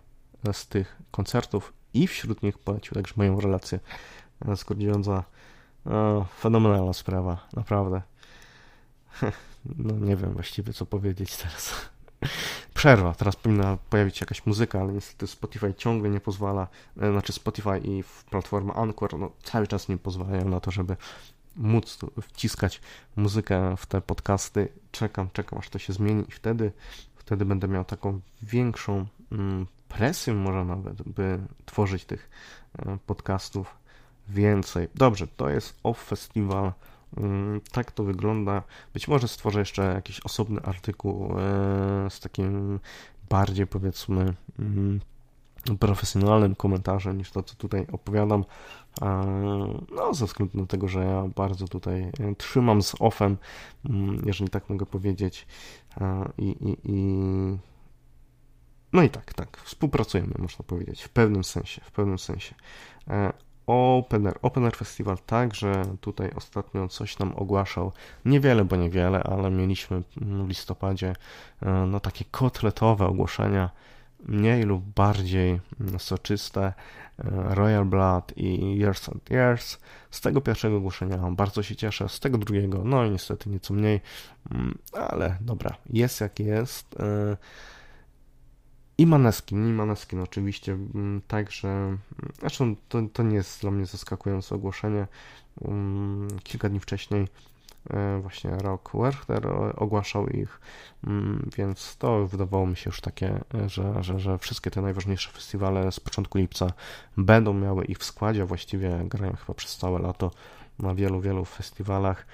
z 0.52 0.66
tych 0.66 0.96
koncertów 1.10 1.72
i 1.94 2.06
wśród 2.06 2.42
nich 2.42 2.58
polecił 2.58 2.94
także 2.94 3.14
moją 3.16 3.40
relację 3.40 3.80
z 4.56 4.64
Grudziądza. 4.64 5.25
Fenomenalna 6.38 6.92
sprawa, 6.92 7.48
naprawdę. 7.56 8.02
No 9.76 10.06
nie 10.06 10.16
wiem 10.16 10.32
właściwie 10.32 10.72
co 10.72 10.87
powiedzieć 10.87 11.37
teraz. 11.37 11.75
Przerwa, 12.75 13.14
teraz 13.14 13.37
powinna 13.37 13.78
pojawić 13.90 14.16
się 14.16 14.22
jakaś 14.22 14.46
muzyka, 14.46 14.80
ale 14.80 14.92
niestety 14.92 15.26
Spotify 15.26 15.75
ciągle 15.75 16.10
nie 16.10 16.20
pozwala, 16.20 16.68
e, 17.00 17.12
znaczy 17.12 17.32
Spotify 17.32 17.78
i 17.84 18.04
platforma 18.30 18.75
Anchor 18.75 19.18
no, 19.18 19.30
cały 19.42 19.66
czas 19.66 19.88
nie 19.88 19.98
pozwalają 19.98 20.48
na 20.48 20.60
to, 20.60 20.70
żeby 20.70 20.96
móc 21.56 21.98
wciskać 22.22 22.80
muzykę 23.16 23.76
w 23.76 23.87
te 23.87 24.00
podcasty. 24.00 24.68
Czekam, 24.92 25.28
czekam 25.32 25.58
aż 25.58 25.68
to 25.68 25.78
się 25.78 25.92
zmieni 25.92 26.25
i 26.28 26.32
wtedy, 26.32 26.72
wtedy 27.16 27.44
będę 27.44 27.68
miał 27.68 27.84
taką 27.84 28.20
większą 28.42 29.06
mm, 29.32 29.66
presją 29.88 30.34
może 30.34 30.64
nawet, 30.64 31.02
by 31.02 31.38
tworzyć 31.66 32.04
tych 32.04 32.30
podcastów 33.06 33.76
więcej. 34.28 34.88
Dobrze, 34.94 35.26
to 35.26 35.48
jest 35.48 35.78
Off 35.82 36.04
Festival. 36.04 36.72
Mm, 37.16 37.60
tak 37.72 37.92
to 37.92 38.04
wygląda. 38.04 38.62
Być 38.94 39.08
może 39.08 39.28
stworzę 39.28 39.58
jeszcze 39.58 39.82
jakiś 39.94 40.20
osobny 40.20 40.60
artykuł 40.62 41.34
z 42.08 42.20
takim 42.20 42.80
bardziej 43.28 43.66
powiedzmy 43.66 44.34
mm, 44.58 45.00
profesjonalnym 45.78 46.54
komentarzem 46.54 47.18
niż 47.18 47.30
to, 47.30 47.42
co 47.42 47.54
tutaj 47.54 47.86
opowiadam. 47.92 48.44
No, 49.90 50.14
ze 50.14 50.26
względu 50.26 50.58
na 50.58 50.66
tego, 50.66 50.88
że 50.88 51.04
ja 51.04 51.28
bardzo 51.36 51.68
tutaj 51.68 52.02
e, 52.02 52.34
trzymam 52.38 52.82
z 52.82 52.94
offem, 53.00 53.36
mm, 53.84 54.22
jeżeli 54.26 54.50
tak 54.50 54.70
mogę 54.70 54.86
powiedzieć. 54.86 55.46
I, 56.38 56.44
i, 56.44 56.76
i... 56.84 57.18
No 58.92 59.02
i 59.02 59.10
tak, 59.10 59.34
tak, 59.34 59.60
współpracujemy, 59.64 60.34
można 60.38 60.64
powiedzieć, 60.64 61.02
w 61.02 61.08
pewnym 61.08 61.44
sensie, 61.44 61.80
w 61.84 61.92
pewnym 61.92 62.18
sensie. 62.18 62.54
E, 63.68 63.72
Open 63.72 64.26
Air, 64.26 64.38
Open 64.42 64.64
Air 64.64 64.76
Festival 64.76 65.18
także 65.26 65.82
tutaj 66.00 66.30
ostatnio 66.34 66.88
coś 66.88 67.18
nam 67.18 67.32
ogłaszał, 67.37 67.92
niewiele, 68.25 68.64
bo 68.64 68.76
niewiele, 68.76 69.22
ale 69.22 69.50
mieliśmy 69.50 70.02
w 70.16 70.48
listopadzie 70.48 71.14
e, 71.62 71.70
no 71.70 72.00
takie 72.00 72.25
kotletowe 72.30 73.06
ogłoszenia, 73.06 73.70
mniej 74.26 74.62
lub 74.62 74.84
bardziej 74.84 75.60
mm, 75.80 75.98
soczyste, 75.98 76.62
e, 76.62 76.75
Royal 77.54 77.84
Blood 77.84 78.32
i 78.37 78.78
Years 78.78 79.08
and 79.08 79.30
Years. 79.30 79.78
Z 80.10 80.20
tego 80.20 80.40
pierwszego 80.40 80.76
ogłoszenia 80.76 81.18
bardzo 81.30 81.62
się 81.62 81.76
cieszę, 81.76 82.08
z 82.08 82.20
tego 82.20 82.38
drugiego, 82.38 82.82
no 82.84 83.04
i 83.04 83.10
niestety 83.10 83.50
nieco 83.50 83.75
mniej, 83.75 84.00
mm, 84.50 84.78
ale 84.92 85.37
dobra, 85.40 85.76
jest 85.90 86.20
jak 86.20 86.40
jest. 86.40 86.96
I 88.99 89.07
Maneskin, 89.07 89.69
i 89.69 89.73
Maneskin 89.73 90.21
oczywiście, 90.21 90.73
mm, 90.73 91.21
także, 91.28 91.97
zresztą 92.40 92.76
to, 92.88 92.99
to 93.12 93.23
nie 93.23 93.37
jest 93.37 93.61
dla 93.61 93.71
mnie 93.71 93.87
zaskakujące 93.87 94.55
ogłoszenie. 94.55 95.07
Kilka 96.45 96.69
dni 96.69 96.81
wcześniej 96.81 97.26
E, 97.90 98.21
właśnie 98.23 98.50
Rock 98.50 98.90
Werchter 98.95 99.47
ogłaszał 99.76 100.28
ich, 100.28 100.61
mm, 101.07 101.50
więc 101.57 101.97
to 101.97 102.26
wydawało 102.26 102.67
mi 102.67 102.76
się 102.76 102.90
już 102.90 103.00
takie, 103.00 103.40
e, 103.55 103.69
że, 103.69 104.02
że, 104.02 104.21
że 104.21 104.38
wszystkie 104.38 104.71
te 104.71 104.83
najważniejsze 104.83 105.31
festiwale 105.31 105.93
z 105.93 106.00
początku 106.00 106.38
lipca 106.38 106.73
będą 107.17 107.55
miały 107.55 107.85
ich 107.85 107.99
w 107.99 108.05
składzie, 108.05 108.45
właściwie 108.45 109.00
grają 109.05 109.37
chyba 109.37 109.55
przez 109.55 109.76
całe 109.76 109.99
lato 109.99 110.31
na 110.78 110.95
wielu, 110.95 111.21
wielu 111.21 111.45
festiwalach. 111.45 112.26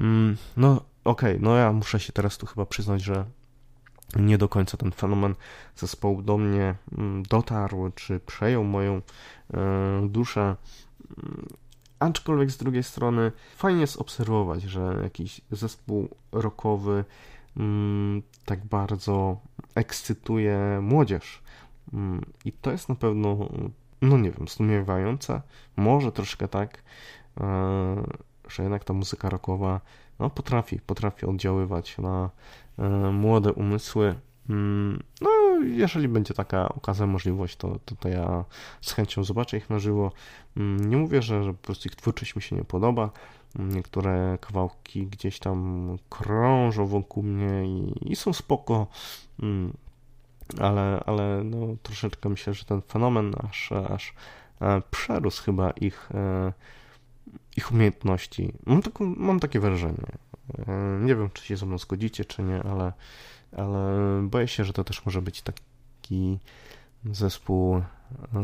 Mm, 0.00 0.36
no 0.56 0.72
okej, 1.04 1.30
okay, 1.30 1.38
no 1.42 1.56
ja 1.56 1.72
muszę 1.72 2.00
się 2.00 2.12
teraz 2.12 2.38
tu 2.38 2.46
chyba 2.46 2.66
przyznać, 2.66 3.02
że 3.02 3.24
nie 4.16 4.38
do 4.38 4.48
końca 4.48 4.76
ten 4.76 4.92
fenomen 4.92 5.34
zespołu 5.76 6.22
do 6.22 6.38
mnie 6.38 6.74
mm, 6.98 7.22
dotarł, 7.22 7.92
czy 7.94 8.20
przejął 8.20 8.64
moją 8.64 8.94
e, 9.54 10.08
duszę. 10.08 10.56
Aczkolwiek 11.98 12.50
z 12.50 12.56
drugiej 12.56 12.82
strony 12.82 13.32
fajnie 13.56 13.80
jest 13.80 13.96
obserwować, 13.96 14.62
że 14.62 14.98
jakiś 15.02 15.40
zespół 15.50 16.08
rockowy 16.32 17.04
mm, 17.56 18.22
tak 18.44 18.66
bardzo 18.66 19.40
ekscytuje 19.74 20.80
młodzież. 20.82 21.42
Mm, 21.92 22.24
I 22.44 22.52
to 22.52 22.70
jest 22.70 22.88
na 22.88 22.94
pewno, 22.94 23.48
no 24.02 24.18
nie 24.18 24.30
wiem, 24.30 24.48
zdumiewające. 24.48 25.42
Może 25.76 26.12
troszkę 26.12 26.48
tak, 26.48 26.82
e, 27.40 28.02
że 28.48 28.62
jednak 28.62 28.84
ta 28.84 28.92
muzyka 28.92 29.30
rockowa 29.30 29.80
no, 30.18 30.30
potrafi, 30.30 30.80
potrafi 30.80 31.26
oddziaływać 31.26 31.98
na 31.98 32.30
młode 33.12 33.52
umysły. 33.52 34.14
Mm, 34.48 35.02
no, 35.20 35.30
jeżeli 35.64 36.08
będzie 36.08 36.34
taka 36.34 36.68
okazja, 36.68 37.06
możliwość, 37.06 37.56
to, 37.56 37.78
to, 37.84 37.96
to 37.96 38.08
ja 38.08 38.44
z 38.80 38.92
chęcią 38.92 39.24
zobaczę 39.24 39.56
ich 39.56 39.70
na 39.70 39.78
żywo. 39.78 40.12
Mm, 40.56 40.90
nie 40.90 40.96
mówię, 40.96 41.22
że, 41.22 41.44
że 41.44 41.52
po 41.52 41.62
prostu 41.62 41.88
ich 41.88 41.96
twórczość 41.96 42.36
mi 42.36 42.42
się 42.42 42.56
nie 42.56 42.64
podoba. 42.64 43.10
Mm, 43.58 43.74
niektóre 43.74 44.38
kawałki 44.40 45.06
gdzieś 45.06 45.38
tam 45.38 45.88
krążą 46.10 46.86
wokół 46.86 47.22
mnie 47.22 47.66
i, 47.66 48.12
i 48.12 48.16
są 48.16 48.32
spoko, 48.32 48.86
ale, 50.60 51.02
ale 51.06 51.44
no, 51.44 51.76
troszeczkę 51.82 52.28
myślę, 52.28 52.54
że 52.54 52.64
ten 52.64 52.82
fenomen 52.82 53.34
aż, 53.48 53.72
aż 53.72 54.14
e, 54.60 54.82
przerósł 54.90 55.44
chyba 55.44 55.70
ich, 55.70 56.08
e, 56.14 56.52
ich 57.56 57.72
umiejętności. 57.72 58.52
Mam, 58.66 58.82
mam 59.00 59.40
takie 59.40 59.60
wrażenie. 59.60 60.06
E, 60.58 60.98
nie 61.00 61.14
wiem, 61.14 61.30
czy 61.32 61.44
się 61.44 61.56
ze 61.56 61.66
mną 61.66 61.78
zgodzicie, 61.78 62.24
czy 62.24 62.42
nie, 62.42 62.62
ale, 62.62 62.92
ale 63.56 63.78
boję 64.22 64.48
się, 64.48 64.64
że 64.64 64.72
to 64.72 64.84
też 64.84 65.06
może 65.06 65.22
być 65.22 65.42
taki 65.42 66.38
zespół 67.04 67.76
e, 67.76 67.84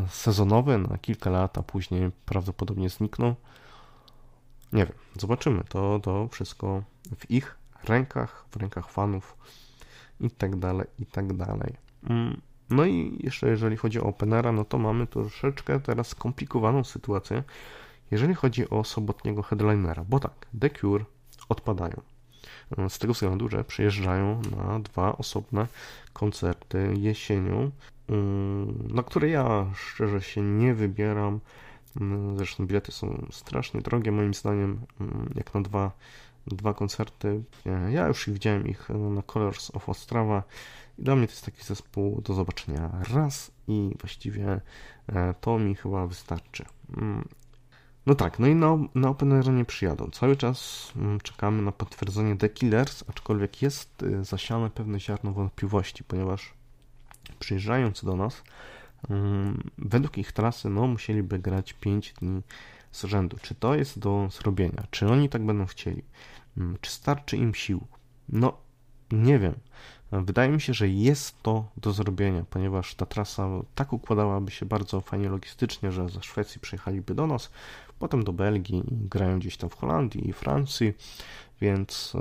sezonowy 0.09 0.79
na 0.79 0.99
kilka 0.99 1.31
lat, 1.31 1.59
a 1.59 1.63
później 1.63 2.11
prawdopodobnie 2.25 2.89
znikną. 2.89 3.35
Nie 4.73 4.87
wiem, 4.87 4.95
zobaczymy. 5.19 5.65
To, 5.69 6.01
to 6.03 6.29
wszystko 6.29 6.83
w 7.19 7.31
ich 7.31 7.59
rękach, 7.85 8.45
w 8.51 8.57
rękach 8.57 8.91
fanów 8.91 9.37
i 10.21 10.31
tak 10.31 10.57
dalej, 10.57 10.87
i 10.99 11.07
tak 11.07 11.33
dalej. 11.33 11.75
Mm, 12.05 12.41
no 12.71 12.85
i 12.85 13.19
jeszcze 13.21 13.49
jeżeli 13.49 13.77
chodzi 13.77 14.01
o 14.01 14.05
Openera, 14.05 14.53
no 14.53 14.65
to 14.65 14.79
mamy 14.79 15.07
troszeczkę 15.07 15.81
teraz 15.81 16.09
skomplikowaną 16.09 16.85
sytuację, 16.85 17.43
jeżeli 18.11 18.35
chodzi 18.35 18.71
o 18.71 18.85
sobotniego 18.85 19.43
headlinera, 19.43 20.05
bo 20.09 20.21
tak, 20.21 20.47
The 20.61 20.71
Cure 20.71 21.05
odpadają. 21.49 22.01
Z 22.89 22.99
tego 22.99 23.13
względu, 23.13 23.49
że 23.49 23.65
przyjeżdżają 23.65 24.43
na 24.57 24.81
dwa 24.81 25.17
osobne 25.17 25.67
koncerty 26.13 26.95
jesienią, 26.97 27.71
mm, 28.09 28.89
na 28.95 29.03
które 29.03 29.29
ja 29.29 29.67
szczerze 29.75 30.23
się 30.23 30.43
nie 30.43 30.75
wybieram. 30.75 31.41
Mm, 32.01 32.37
zresztą 32.37 32.67
bilety 32.67 32.93
są 32.93 33.27
strasznie 33.31 33.81
drogie, 33.81 34.13
moim 34.13 34.35
zdaniem, 34.35 34.81
mm, 35.01 35.33
jak 35.35 35.55
na 35.55 35.61
dwa, 35.61 35.91
dwa 36.47 36.75
koncerty. 36.75 37.43
Ja 37.91 38.09
już 38.09 38.31
widziałem 38.31 38.69
ich 38.69 38.89
na 38.89 39.23
Colors 39.23 39.71
of 39.75 39.89
Ostrawa 39.89 40.43
i 40.99 41.03
dla 41.03 41.17
mnie 41.17 41.27
to 41.27 41.33
jest 41.33 41.45
taki 41.45 41.65
zespół 41.65 42.21
do 42.21 42.35
zobaczenia 42.35 42.91
raz 43.15 43.51
i 43.69 43.95
właściwie 44.01 44.61
e, 45.09 45.35
to 45.41 45.59
mi 45.59 45.75
chyba 45.75 46.07
wystarczy. 46.07 46.65
No 48.09 48.15
tak, 48.15 48.39
no 48.39 48.47
i 48.47 48.55
na, 48.55 48.79
na 48.95 49.09
OpenAir 49.09 49.49
nie 49.49 49.65
przyjadą. 49.65 50.11
Cały 50.11 50.37
czas 50.37 50.93
mm, 50.97 51.21
czekamy 51.21 51.63
na 51.63 51.73
potwierdzenie 51.73 52.37
The 52.37 52.49
Killers, 52.49 53.05
aczkolwiek 53.09 53.63
jest 53.63 54.03
y, 54.03 54.25
zasiane 54.25 54.71
pewne 54.71 55.01
ziarno 55.01 55.33
wątpliwości, 55.33 56.05
ponieważ 56.05 56.55
przyjeżdżając 57.39 58.05
do 58.05 58.17
nas, 58.17 58.43
mm, 59.11 59.71
według 59.79 60.19
ich 60.19 60.33
trasy, 60.33 60.71
no 60.71 60.87
musieliby 60.87 61.39
grać 61.39 61.73
5 61.73 62.13
dni 62.13 62.43
z 62.93 63.05
rzędu. 63.05 63.37
Czy 63.43 63.55
to 63.55 63.75
jest 63.75 63.99
do 63.99 64.29
zrobienia? 64.31 64.87
Czy 64.91 65.09
oni 65.09 65.29
tak 65.29 65.47
będą 65.47 65.67
chcieli? 65.67 66.03
Mm, 66.57 66.79
czy 66.81 66.91
starczy 66.91 67.37
im 67.37 67.55
sił? 67.55 67.87
No, 68.29 68.57
nie 69.13 69.39
wiem. 69.39 69.55
Wydaje 70.13 70.51
mi 70.51 70.61
się, 70.61 70.75
że 70.75 70.89
jest 70.89 71.43
to 71.43 71.65
do 71.77 71.93
zrobienia, 71.93 72.45
ponieważ 72.51 72.95
ta 72.95 73.07
trasa 73.07 73.49
tak 73.75 73.93
układałaby 73.93 74.51
się 74.51 74.67
bardzo 74.67 75.01
fajnie 75.01 75.29
logistycznie, 75.29 75.93
że 75.93 76.09
ze 76.09 76.23
Szwecji 76.23 76.61
przyjechaliby 76.61 77.15
do 77.15 77.27
nas, 77.27 77.51
potem 77.99 78.25
do 78.25 78.33
Belgii 78.33 78.83
grają 78.91 79.39
gdzieś 79.39 79.57
tam 79.57 79.71
w 79.71 79.75
Holandii 79.75 80.29
i 80.29 80.33
Francji, 80.33 80.93
więc 81.61 82.13
e, 82.15 82.19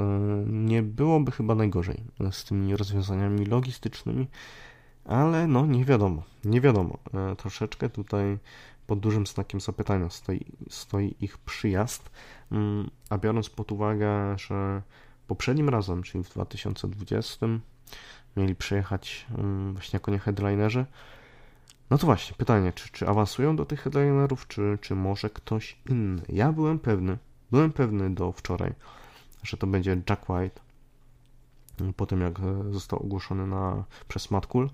nie 0.48 0.84
byłoby 0.84 1.32
chyba 1.32 1.56
najgorzej 1.56 2.04
z 2.32 2.44
tymi 2.44 2.76
rozwiązaniami 2.76 3.46
logistycznymi, 3.46 4.28
ale 5.06 5.48
no 5.48 5.66
nie 5.66 5.86
wiadomo, 5.86 6.24
nie 6.46 6.62
wiadomo. 6.62 6.98
E, 7.14 7.36
troszeczkę 7.36 7.90
tutaj 7.90 8.38
pod 8.88 9.00
dużym 9.00 9.28
znakiem 9.28 9.62
zapytania 9.62 10.10
stoi, 10.10 10.46
stoi 10.70 11.16
ich 11.22 11.38
przyjazd, 11.38 12.10
mm, 12.52 12.90
a 13.10 13.18
biorąc 13.18 13.50
pod 13.50 13.72
uwagę, 13.72 14.38
że 14.38 14.82
poprzednim 15.28 15.70
razem, 15.70 16.04
czyli 16.04 16.24
w 16.24 16.30
2020 16.30 17.48
mieli 18.38 18.56
przyjechać 18.56 19.26
mm, 19.38 19.74
właśnie 19.74 19.98
jako 19.98 20.12
nie 20.12 20.20
headlinerzy, 20.20 20.86
no 21.90 21.98
to 21.98 22.06
właśnie, 22.06 22.36
pytanie, 22.38 22.74
czy, 22.74 22.90
czy 22.92 23.08
awansują 23.08 23.56
do 23.56 23.66
tych 23.66 23.82
headlinerów, 23.82 24.48
czy, 24.48 24.78
czy 24.82 24.96
może 24.96 25.30
ktoś 25.30 25.78
inny? 25.90 26.22
Ja 26.30 26.52
byłem 26.52 26.80
pewny, 26.80 27.18
byłem 27.52 27.74
pewny 27.74 28.10
do 28.10 28.32
wczoraj, 28.32 28.74
że 29.44 29.58
to 29.58 29.68
będzie 29.68 29.98
Jack 30.10 30.30
White, 30.30 30.62
po 31.96 32.06
tym 32.06 32.22
jak 32.22 32.40
został 32.72 33.00
ogłoszony 33.00 33.48
na, 33.48 33.84
przez 34.08 34.32
Matt 34.32 34.48
Cool, 34.48 34.70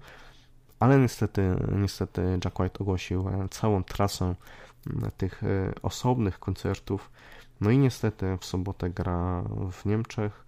ale 0.79 0.99
niestety, 0.99 1.55
niestety 1.75 2.39
Jack 2.45 2.59
White 2.59 2.79
ogłosił 2.79 3.25
całą 3.51 3.83
trasę 3.83 4.35
tych 5.17 5.43
e, 5.43 5.73
osobnych 5.81 6.39
koncertów, 6.39 7.11
no 7.61 7.69
i 7.69 7.77
niestety 7.77 8.37
w 8.39 8.45
sobotę 8.45 8.89
gra 8.89 9.43
w 9.71 9.85
Niemczech 9.85 10.45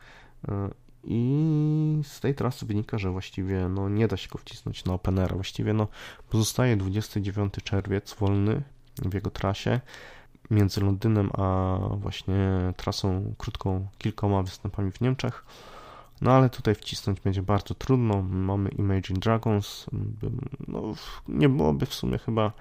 e, 0.47 0.69
i 1.08 2.02
z 2.04 2.20
tej 2.20 2.36
trasy 2.36 2.65
wynika, 2.65 2.98
że 2.98 3.12
właściwie 3.12 3.70
no, 3.70 3.89
nie 3.89 4.08
da 4.08 4.18
się 4.18 4.30
go 4.30 4.38
wcisnąć 4.38 4.86
na 4.86 4.94
Openera. 4.94 5.36
Właściwie 5.36 5.74
no, 5.74 5.88
pozostaje 6.30 6.78
29 6.78 7.54
czerwiec 7.63 8.13
wolny 8.13 8.62
w 8.98 9.13
jego 9.13 9.32
trasie 9.32 9.80
między 10.52 10.82
Londynem 10.82 11.30
a 11.34 11.78
właśnie 11.98 12.74
trasą 12.78 13.34
krótką, 13.38 13.88
kilkoma 13.98 14.44
występami 14.44 14.91
w 14.91 15.02
Niemczech. 15.02 15.46
No 16.22 16.32
ale 16.32 16.50
tutaj 16.50 16.76
wcisnąć 16.76 17.22
będzie 17.22 17.41
bardzo 17.41 17.74
trudno. 17.74 18.22
Mamy 18.22 18.70
Imagine 18.70 19.20
Dragons. 19.20 19.86
No, 20.68 20.82
nie 21.28 21.50
byłoby 21.50 21.86
w 21.86 21.94
sumie 21.94 22.18
chyba. 22.18 22.52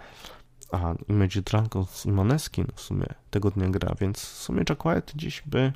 Aha, 0.73 0.95
Imagine 1.09 1.43
Dragons 1.43 2.07
i 2.07 2.13
Maneskin 2.13 2.67
w 2.75 2.81
sumie 2.81 3.07
tego 3.31 3.51
dnia 3.51 3.69
gra, 3.69 3.95
więc 4.01 4.21
w 4.21 4.43
sumie 4.43 4.63
Jack 4.69 4.85
White 4.85 5.13
gdzieś 5.15 5.43
by 5.47 5.73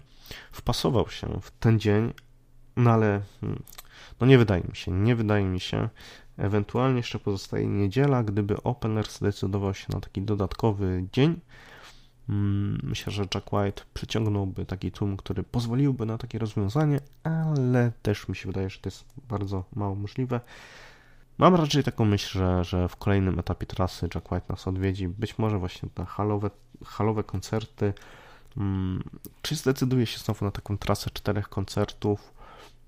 wpasował 0.52 1.08
się 1.08 1.40
w 1.42 1.50
ten 1.50 1.80
dzień, 1.80 2.12
no 2.78 2.90
ale 2.90 3.20
hmm, 3.40 3.62
no 4.20 4.26
nie 4.26 4.38
wydaje 4.38 4.62
mi 4.68 4.76
się, 4.76 4.92
nie 4.92 5.16
wydaje 5.16 5.44
mi 5.44 5.60
się. 5.60 5.88
Ewentualnie 6.36 6.96
jeszcze 6.96 7.18
pozostaje 7.18 7.66
niedziela, 7.66 8.22
gdyby 8.22 8.62
Opener 8.62 9.10
zdecydował 9.10 9.74
się 9.74 9.86
na 9.92 10.00
taki 10.00 10.22
dodatkowy 10.22 11.04
dzień. 11.12 11.40
Hmm, 12.26 12.78
myślę, 12.82 13.12
że 13.12 13.26
Jack 13.34 13.52
White 13.52 13.82
przyciągnąłby 13.94 14.66
taki 14.66 14.92
tłum, 14.92 15.16
który 15.16 15.42
pozwoliłby 15.42 16.06
na 16.06 16.18
takie 16.18 16.38
rozwiązanie, 16.38 17.00
ale 17.22 17.92
też 18.02 18.28
mi 18.28 18.36
się 18.36 18.46
wydaje, 18.46 18.70
że 18.70 18.78
to 18.78 18.88
jest 18.88 19.04
bardzo 19.28 19.64
mało 19.76 19.94
możliwe. 19.94 20.40
Mam 21.38 21.54
raczej 21.54 21.84
taką 21.84 22.04
myśl, 22.04 22.38
że, 22.38 22.64
że 22.64 22.88
w 22.88 22.96
kolejnym 22.96 23.38
etapie 23.38 23.66
trasy 23.66 24.08
Jack 24.14 24.32
White 24.32 24.46
nas 24.48 24.68
odwiedzi. 24.68 25.08
Być 25.08 25.38
może 25.38 25.58
właśnie 25.58 25.88
te 25.94 26.04
halowe, 26.04 26.50
halowe 26.84 27.24
koncerty. 27.24 27.92
Hmm, 28.54 29.02
czy 29.42 29.56
zdecyduje 29.56 30.06
się 30.06 30.18
znowu 30.18 30.44
na 30.44 30.50
taką 30.50 30.78
trasę 30.78 31.10
czterech 31.10 31.48
koncertów? 31.48 32.37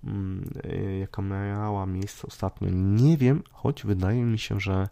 Y, 0.05 0.99
jaka 1.01 1.23
miała 1.23 1.87
miejsce 1.87 2.27
ostatnio. 2.27 2.69
Nie 2.73 3.17
wiem, 3.17 3.43
choć 3.53 3.85
wydaje 3.85 4.23
mi 4.23 4.39
się, 4.39 4.61
że 4.61 4.89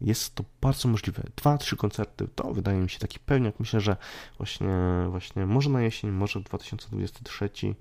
jest 0.00 0.34
to 0.34 0.44
bardzo 0.60 0.88
możliwe. 0.88 1.22
Dwa, 1.36 1.58
trzy 1.58 1.76
koncerty 1.76 2.28
to 2.34 2.54
wydaje 2.54 2.78
mi 2.80 2.90
się 2.90 2.98
taki 2.98 3.18
pewniak. 3.18 3.60
Myślę, 3.60 3.80
że 3.80 3.96
właśnie, 4.38 4.68
właśnie 5.10 5.46
może 5.46 5.70
na 5.70 5.82
jesień, 5.82 6.10
może 6.10 6.40
2023 6.40 7.50
y, 7.64 7.74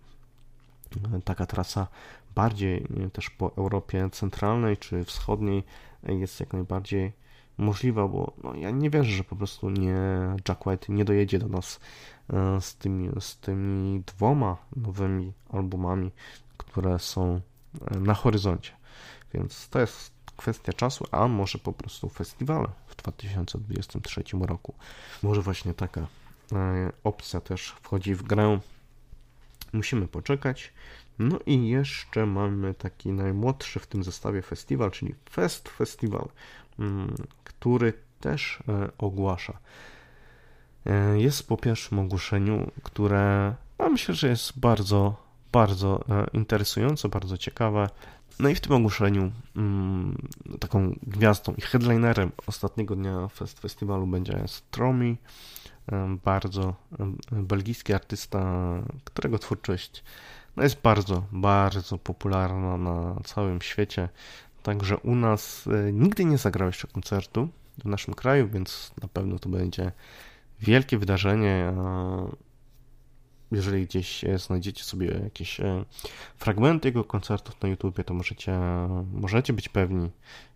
taka 1.23 1.45
trasa 1.45 1.87
bardziej 2.35 2.87
y, 3.05 3.09
też 3.09 3.29
po 3.29 3.55
Europie 3.55 4.09
centralnej 4.11 4.77
czy 4.77 5.03
wschodniej 5.03 5.63
jest 6.03 6.39
jak 6.39 6.53
najbardziej 6.53 7.13
możliwa, 7.57 8.07
bo 8.07 8.33
no, 8.43 8.55
ja 8.55 8.71
nie 8.71 8.89
wierzę, 8.89 9.11
że 9.11 9.23
po 9.23 9.35
prostu 9.35 9.69
nie 9.69 9.97
Jack 10.49 10.65
White 10.65 10.93
nie 10.93 11.05
dojedzie 11.05 11.39
do 11.39 11.47
nas 11.47 11.79
z 12.59 12.75
tymi, 12.75 13.09
z 13.19 13.37
tymi 13.37 14.03
dwoma 14.05 14.57
nowymi 14.75 15.33
albumami, 15.49 16.11
które 16.57 16.99
są 16.99 17.41
e, 17.91 17.99
na 17.99 18.13
horyzoncie. 18.13 18.71
Więc 19.33 19.69
to 19.69 19.79
jest 19.79 20.11
kwestia 20.37 20.73
czasu, 20.73 21.05
a 21.11 21.27
może 21.27 21.57
po 21.57 21.73
prostu 21.73 22.09
festiwale 22.09 22.67
w 22.87 22.95
2023 22.95 24.23
roku. 24.39 24.73
Może 25.23 25.41
właśnie 25.41 25.73
taka 25.73 26.01
e, 26.01 26.91
opcja 27.03 27.41
też 27.41 27.75
wchodzi 27.81 28.15
w 28.15 28.23
grę. 28.23 28.59
Musimy 29.73 30.07
poczekać. 30.07 30.73
No 31.19 31.39
i 31.45 31.67
jeszcze 31.67 32.25
mamy 32.25 32.73
taki 32.73 33.11
najmłodszy 33.11 33.79
w 33.79 33.87
tym 33.87 34.03
zestawie 34.03 34.41
festiwal, 34.41 34.91
czyli 34.91 35.15
Fest 35.29 35.69
Festival, 35.69 36.29
mm, 36.79 37.15
który 37.43 37.93
też 38.19 38.59
e, 38.67 38.89
ogłasza. 38.97 39.59
Jest 41.15 41.47
po 41.47 41.57
pierwszym 41.57 41.99
ogłoszeniu, 41.99 42.71
które 42.83 43.55
myślę, 43.91 44.15
że 44.15 44.27
jest 44.27 44.59
bardzo 44.59 45.26
bardzo 45.57 46.03
e, 46.09 46.27
interesujące, 46.33 47.09
bardzo 47.09 47.37
ciekawe. 47.37 47.89
No 48.39 48.49
i 48.49 48.55
w 48.55 48.61
tym 48.61 48.71
ogłoszeniu 48.71 49.31
mm, 49.55 50.17
taką 50.59 50.95
gwiazdą 51.03 51.53
i 51.57 51.61
headlinerem 51.61 52.31
ostatniego 52.47 52.95
dnia 52.95 53.27
fest 53.27 53.59
festiwalu 53.59 54.07
będzie 54.07 54.43
Stromy, 54.47 55.17
e, 55.91 56.17
bardzo 56.25 56.73
e, 56.99 57.13
belgijski 57.31 57.93
artysta, 57.93 58.41
którego 59.03 59.39
twórczość 59.39 60.03
no 60.55 60.63
jest 60.63 60.81
bardzo, 60.81 61.23
bardzo 61.31 61.97
popularna 61.97 62.77
na 62.77 63.15
całym 63.25 63.61
świecie. 63.61 64.09
Także 64.63 64.97
u 64.97 65.15
nas 65.15 65.69
nigdy 65.93 66.25
nie 66.25 66.37
zagrał 66.37 66.69
jeszcze 66.69 66.87
koncertu 66.87 67.49
w 67.77 67.85
naszym 67.85 68.13
kraju, 68.13 68.47
więc 68.47 68.91
na 69.01 69.07
pewno 69.07 69.39
to 69.39 69.49
będzie 69.49 69.91
wielkie 70.59 70.97
wydarzenie 70.97 71.73
jeżeli 73.51 73.85
gdzieś 73.85 74.23
e, 74.23 74.37
znajdziecie 74.37 74.83
sobie 74.83 75.07
jakieś 75.23 75.59
e, 75.59 75.85
fragmenty 76.37 76.87
jego 76.87 77.03
koncertów 77.03 77.61
na 77.61 77.69
YouTubie, 77.69 78.03
to 78.03 78.13
możecie, 78.13 78.59
możecie 79.13 79.53
być 79.53 79.69
pewni, 79.69 80.09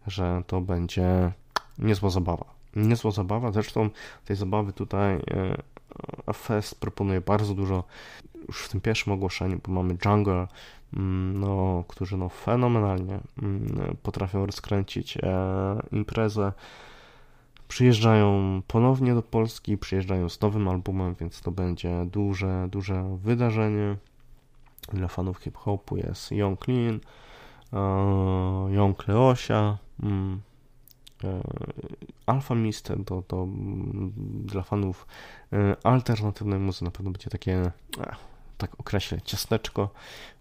że 0.08 0.44
to 0.48 0.62
będzie 0.62 1.32
niezła 1.80 2.10
zabawa. 2.10 2.46
Niezła 2.76 3.12
zabawa, 3.12 3.52
zresztą 3.52 3.90
tej 4.26 4.36
zabawy 4.36 4.74
tutaj 4.74 5.16
e, 5.16 6.34
Fest 6.34 6.80
proponuje 6.80 7.22
bardzo 7.22 7.54
dużo 7.54 7.84
już 8.48 8.64
w 8.64 8.70
tym 8.70 8.82
pierwszym 8.82 9.14
ogłoszeniu, 9.14 9.60
bo 9.68 9.74
mamy 9.74 9.98
Jungle, 10.06 10.48
mm, 10.94 11.40
no, 11.40 11.84
którzy 11.88 12.18
no 12.18 12.30
fenomenalnie 12.30 13.20
mm, 13.42 13.98
potrafią 14.04 14.46
rozkręcić 14.46 15.18
imprezę 15.92 16.54
przyjeżdżają 17.72 18.62
ponownie 18.68 19.16
do 19.16 19.22
Polski, 19.22 19.78
przyjeżdżają 19.78 20.30
z 20.30 20.42
nowym 20.42 20.68
albumem, 20.68 21.16
więc 21.20 21.42
to 21.42 21.52
będzie 21.52 22.06
duże, 22.06 22.68
duże 22.72 23.18
wydarzenie. 23.24 23.96
Dla 24.94 25.08
fanów 25.08 25.38
hip-hopu 25.38 25.98
jest 25.98 26.32
Young 26.32 26.66
Clean, 26.66 27.00
uh, 27.72 28.74
Young 28.74 29.08
Leosia, 29.08 29.78
um, 30.04 30.42
Alpha 32.26 32.56
Mist, 32.56 32.94
to, 33.06 33.22
to 33.22 33.38
um, 33.38 34.14
dla 34.46 34.64
fanów 34.64 35.08
um, 35.52 35.76
alternatywnej 35.84 36.60
muzyki 36.60 36.86
na 36.86 36.92
pewno 36.92 37.12
będzie 37.12 37.30
takie 37.30 37.72
tak 38.62 38.80
określę, 38.80 39.22
ciasteczko. 39.22 39.90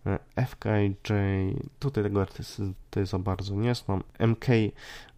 E, 0.07 0.19
FKJ, 0.47 1.13
tutaj 1.79 2.05
tego 2.05 2.21
artysty 2.21 2.73
za 3.03 3.19
bardzo 3.19 3.55
nie 3.55 3.75
znam. 3.75 4.03
MK 4.19 4.47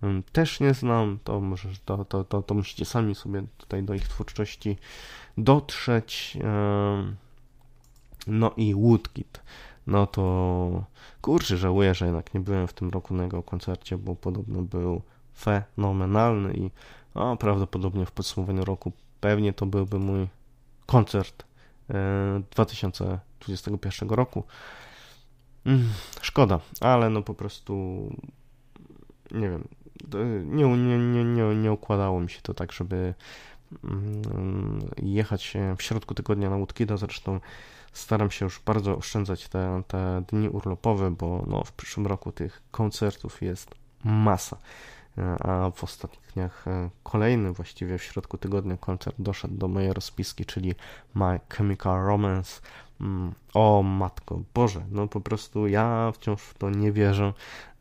mm, 0.03 0.23
też 0.23 0.61
nie 0.61 0.75
znam, 0.75 1.19
to 1.25 1.41
może 1.41 1.69
to, 1.85 2.05
to, 2.05 2.25
to, 2.25 2.43
to 2.43 2.55
musicie 2.55 2.85
sami 2.85 3.15
sobie 3.15 3.43
tutaj 3.59 3.83
do 3.83 3.95
ich 3.95 4.09
twórczości 4.09 4.77
dotrzeć. 5.38 6.38
No 8.27 8.53
i 8.57 8.75
Woodkid. 8.75 9.43
No 9.87 10.07
to 10.07 10.85
kurczę, 11.21 11.57
żałuję, 11.57 11.95
że 11.95 12.05
jednak 12.05 12.35
nie 12.35 12.41
byłem 12.41 12.69
w 12.69 12.73
tym 12.73 12.91
roku 12.91 13.15
na 13.15 13.23
jego 13.23 13.43
koncercie, 13.43 13.99
bo 13.99 14.15
podobno 14.15 14.62
był 14.62 15.03
fenomenalny 15.38 16.55
i 16.55 16.71
prawdopodobnie 17.38 18.07
w 18.07 18.12
podsumowaniu 18.12 18.65
roku 18.65 18.93
pewnie 19.21 19.53
to 19.53 19.67
byłby 19.67 19.99
mój 19.99 20.29
koncert 20.87 21.45
2021 22.51 24.11
roku. 24.11 24.45
Mm, 25.67 25.89
szkoda, 26.23 26.61
ale 26.81 27.11
no 27.11 27.23
po 27.23 27.35
prostu 27.35 27.75
nie 29.31 29.51
wiem, 29.51 29.69
nie, 30.45 30.77
nie, 30.77 30.99
nie, 30.99 31.25
nie, 31.25 31.55
nie 31.55 31.73
układało 31.73 32.21
mi 32.21 32.31
się 32.31 32.41
to 32.43 32.55
tak, 32.55 32.73
żeby 32.73 33.15
mm, 33.85 34.81
jechać 35.03 35.55
w 35.79 35.83
środku 35.83 36.15
tygodnia 36.15 36.51
na 36.51 36.57
Woodkida, 36.57 36.97
zresztą 36.97 37.41
staram 37.93 38.31
się 38.31 38.45
już 38.47 38.61
bardzo 38.61 38.97
oszczędzać 38.97 39.49
te, 39.49 39.83
te 39.87 40.23
dni 40.29 40.49
urlopowe, 40.49 41.11
bo 41.11 41.45
no, 41.47 41.65
w 41.65 41.73
przyszłym 41.73 42.07
roku 42.07 42.33
tych 42.33 42.63
koncertów 42.71 43.43
jest 43.43 43.75
masa 44.05 44.57
a 45.16 45.70
w 45.75 45.85
ostatnich 45.85 46.33
dniach 46.35 46.68
e, 46.68 46.90
kolejny 47.03 47.53
właściwie 47.53 47.98
w 47.98 48.03
środku 48.03 48.38
tygodnia 48.38 48.77
koncert 48.77 49.16
doszedł 49.18 49.55
do 49.55 49.68
mojej 49.68 49.92
rozpiski, 49.92 50.44
czyli 50.44 50.75
My 51.14 51.40
Chemical 51.48 52.05
Romance. 52.05 52.61
Mm, 53.01 53.35
o 53.55 53.83
matko, 53.83 54.40
Boże, 54.55 54.85
no 54.90 55.09
po 55.09 55.20
prostu 55.20 55.66
ja 55.66 56.12
wciąż 56.14 56.42
w 56.42 56.55
to 56.55 56.70
nie 56.70 56.92
wierzę. 56.92 57.33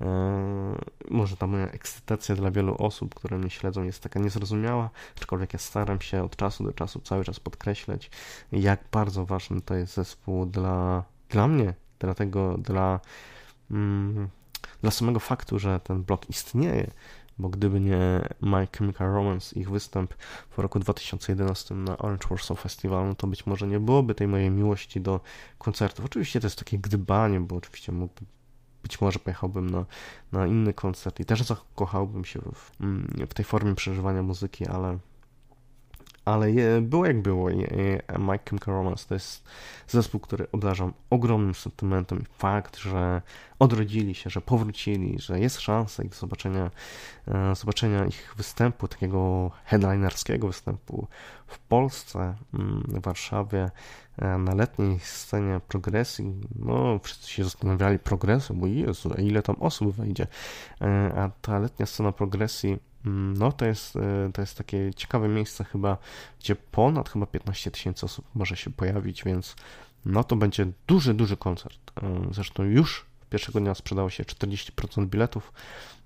E, 0.02 0.76
może 1.10 1.38
ta 1.38 1.48
moja 1.48 1.68
ekscytacja 1.68 2.36
dla 2.36 2.52
wielu 2.52 2.76
osób, 2.80 3.16
które 3.16 3.38
mnie 3.38 3.50
śledzą, 3.50 3.84
jest 3.84 4.04
taka 4.04 4.20
niezrozumiała, 4.20 4.90
aczkolwiek 5.18 5.54
ja 5.54 5.60
staram 5.60 6.02
się 6.02 6.24
od 6.24 6.36
czasu 6.36 6.64
do 6.64 6.74
czasu 6.74 7.02
cały 7.02 7.24
czas 7.24 7.40
podkreślać, 7.40 8.12
jak 8.52 8.80
bardzo 8.92 9.26
ważny 9.26 9.62
to 9.62 9.76
jest 9.76 9.94
zespół 9.94 10.46
dla, 10.46 11.04
dla 11.30 11.48
mnie, 11.48 11.74
dlatego 12.00 12.58
dla, 12.58 13.00
mm, 13.72 14.30
dla 14.82 14.92
samego 14.92 15.20
faktu, 15.20 15.60
że 15.60 15.80
ten 15.80 16.04
blog 16.04 16.30
istnieje 16.30 16.92
bo 17.42 17.50
gdyby 17.50 17.80
nie 17.80 18.30
My 18.42 18.68
Chemical 18.78 19.14
Romance, 19.14 19.60
ich 19.60 19.70
występ 19.70 20.14
w 20.50 20.58
roku 20.58 20.80
2011 20.80 21.76
na 21.76 21.98
Orange 21.98 22.28
Warsaw 22.30 22.60
Festival, 22.60 23.08
no 23.08 23.16
to 23.16 23.28
być 23.28 23.46
może 23.46 23.68
nie 23.68 23.80
byłoby 23.80 24.16
tej 24.16 24.28
mojej 24.28 24.52
miłości 24.52 25.02
do 25.02 25.20
koncertów. 25.58 26.06
Oczywiście 26.06 26.40
to 26.40 26.48
jest 26.48 26.60
takie 26.60 26.80
gdybanie, 26.80 27.40
bo 27.40 27.56
oczywiście 27.56 27.92
mógłby 27.92 28.26
być 28.84 29.02
może 29.02 29.20
pojechałbym 29.20 29.70
na, 29.70 29.86
na 30.32 30.48
inny 30.48 30.74
koncert 30.74 31.20
i 31.20 31.26
też 31.26 31.44
zakochałbym 31.44 32.26
się 32.26 32.40
w, 32.42 32.82
mm, 32.82 33.28
w 33.30 33.34
tej 33.34 33.46
formie 33.46 33.76
przeżywania 33.76 34.24
muzyki, 34.24 34.68
ale, 34.68 34.98
ale 36.26 36.52
je, 36.52 36.82
było 36.82 37.06
jak 37.06 37.22
było. 37.22 37.50
Mike 38.20 38.50
Chemical 38.50 38.74
Romance 38.74 39.08
to 39.08 39.14
jest 39.14 39.44
zespół, 39.88 40.20
który 40.20 40.48
obdarzam 40.52 40.94
ogromnym 41.10 41.56
sentymentem 41.56 42.24
fakt, 42.38 42.78
że 42.78 43.22
odrodzili 43.60 44.16
się, 44.16 44.30
że 44.30 44.42
powrócili, 44.42 45.20
że 45.20 45.40
jest 45.40 45.60
szansa 45.60 46.04
ich 46.04 46.16
zobaczenia, 46.16 46.72
e, 47.28 47.56
zobaczenia 47.56 48.06
ich 48.06 48.34
występu, 48.38 48.88
takiego 48.88 49.52
headlinerskiego 49.66 50.48
występu 50.48 51.08
w 51.48 51.60
Polsce, 51.60 52.36
mm, 52.54 52.84
w 52.88 53.02
Warszawie, 53.02 53.72
e, 54.18 54.38
na 54.38 54.56
letniej 54.56 55.00
scenie 55.00 55.62
progresji. 55.68 56.34
No, 56.56 57.00
wszyscy 57.04 57.32
się 57.32 57.44
zastanawiali 57.44 58.00
progresją, 58.00 58.56
bo 58.56 58.68
Jezu, 58.68 59.14
ile 59.18 59.42
tam 59.42 59.56
osób 59.60 59.96
wejdzie. 59.96 60.28
E, 60.82 61.14
a 61.16 61.30
ta 61.42 61.60
letnia 61.60 61.86
scena 61.86 62.12
progresji 62.12 62.91
no 63.06 63.52
to 63.52 63.66
jest, 63.66 63.96
e, 63.96 64.30
to 64.34 64.42
jest 64.42 64.58
takie 64.58 64.92
ciekawe 64.96 65.28
miejsce 65.28 65.64
chyba, 65.64 65.98
gdzie 66.40 66.56
ponad 66.56 67.10
chyba 67.10 67.26
15 67.26 67.72
tysięcy 67.72 68.06
osób 68.06 68.26
może 68.36 68.58
się 68.58 68.70
pojawić, 68.70 69.24
więc 69.24 69.56
no 70.06 70.24
to 70.24 70.36
będzie 70.36 70.68
duży, 70.88 71.14
duży 71.14 71.38
koncert. 71.38 71.92
E, 72.04 72.28
zresztą 72.32 72.64
już 72.64 73.06
pierwszego 73.30 73.60
dnia 73.60 73.76
sprzedało 73.76 74.10
się 74.10 74.24
40% 74.24 75.06
biletów. 75.06 75.54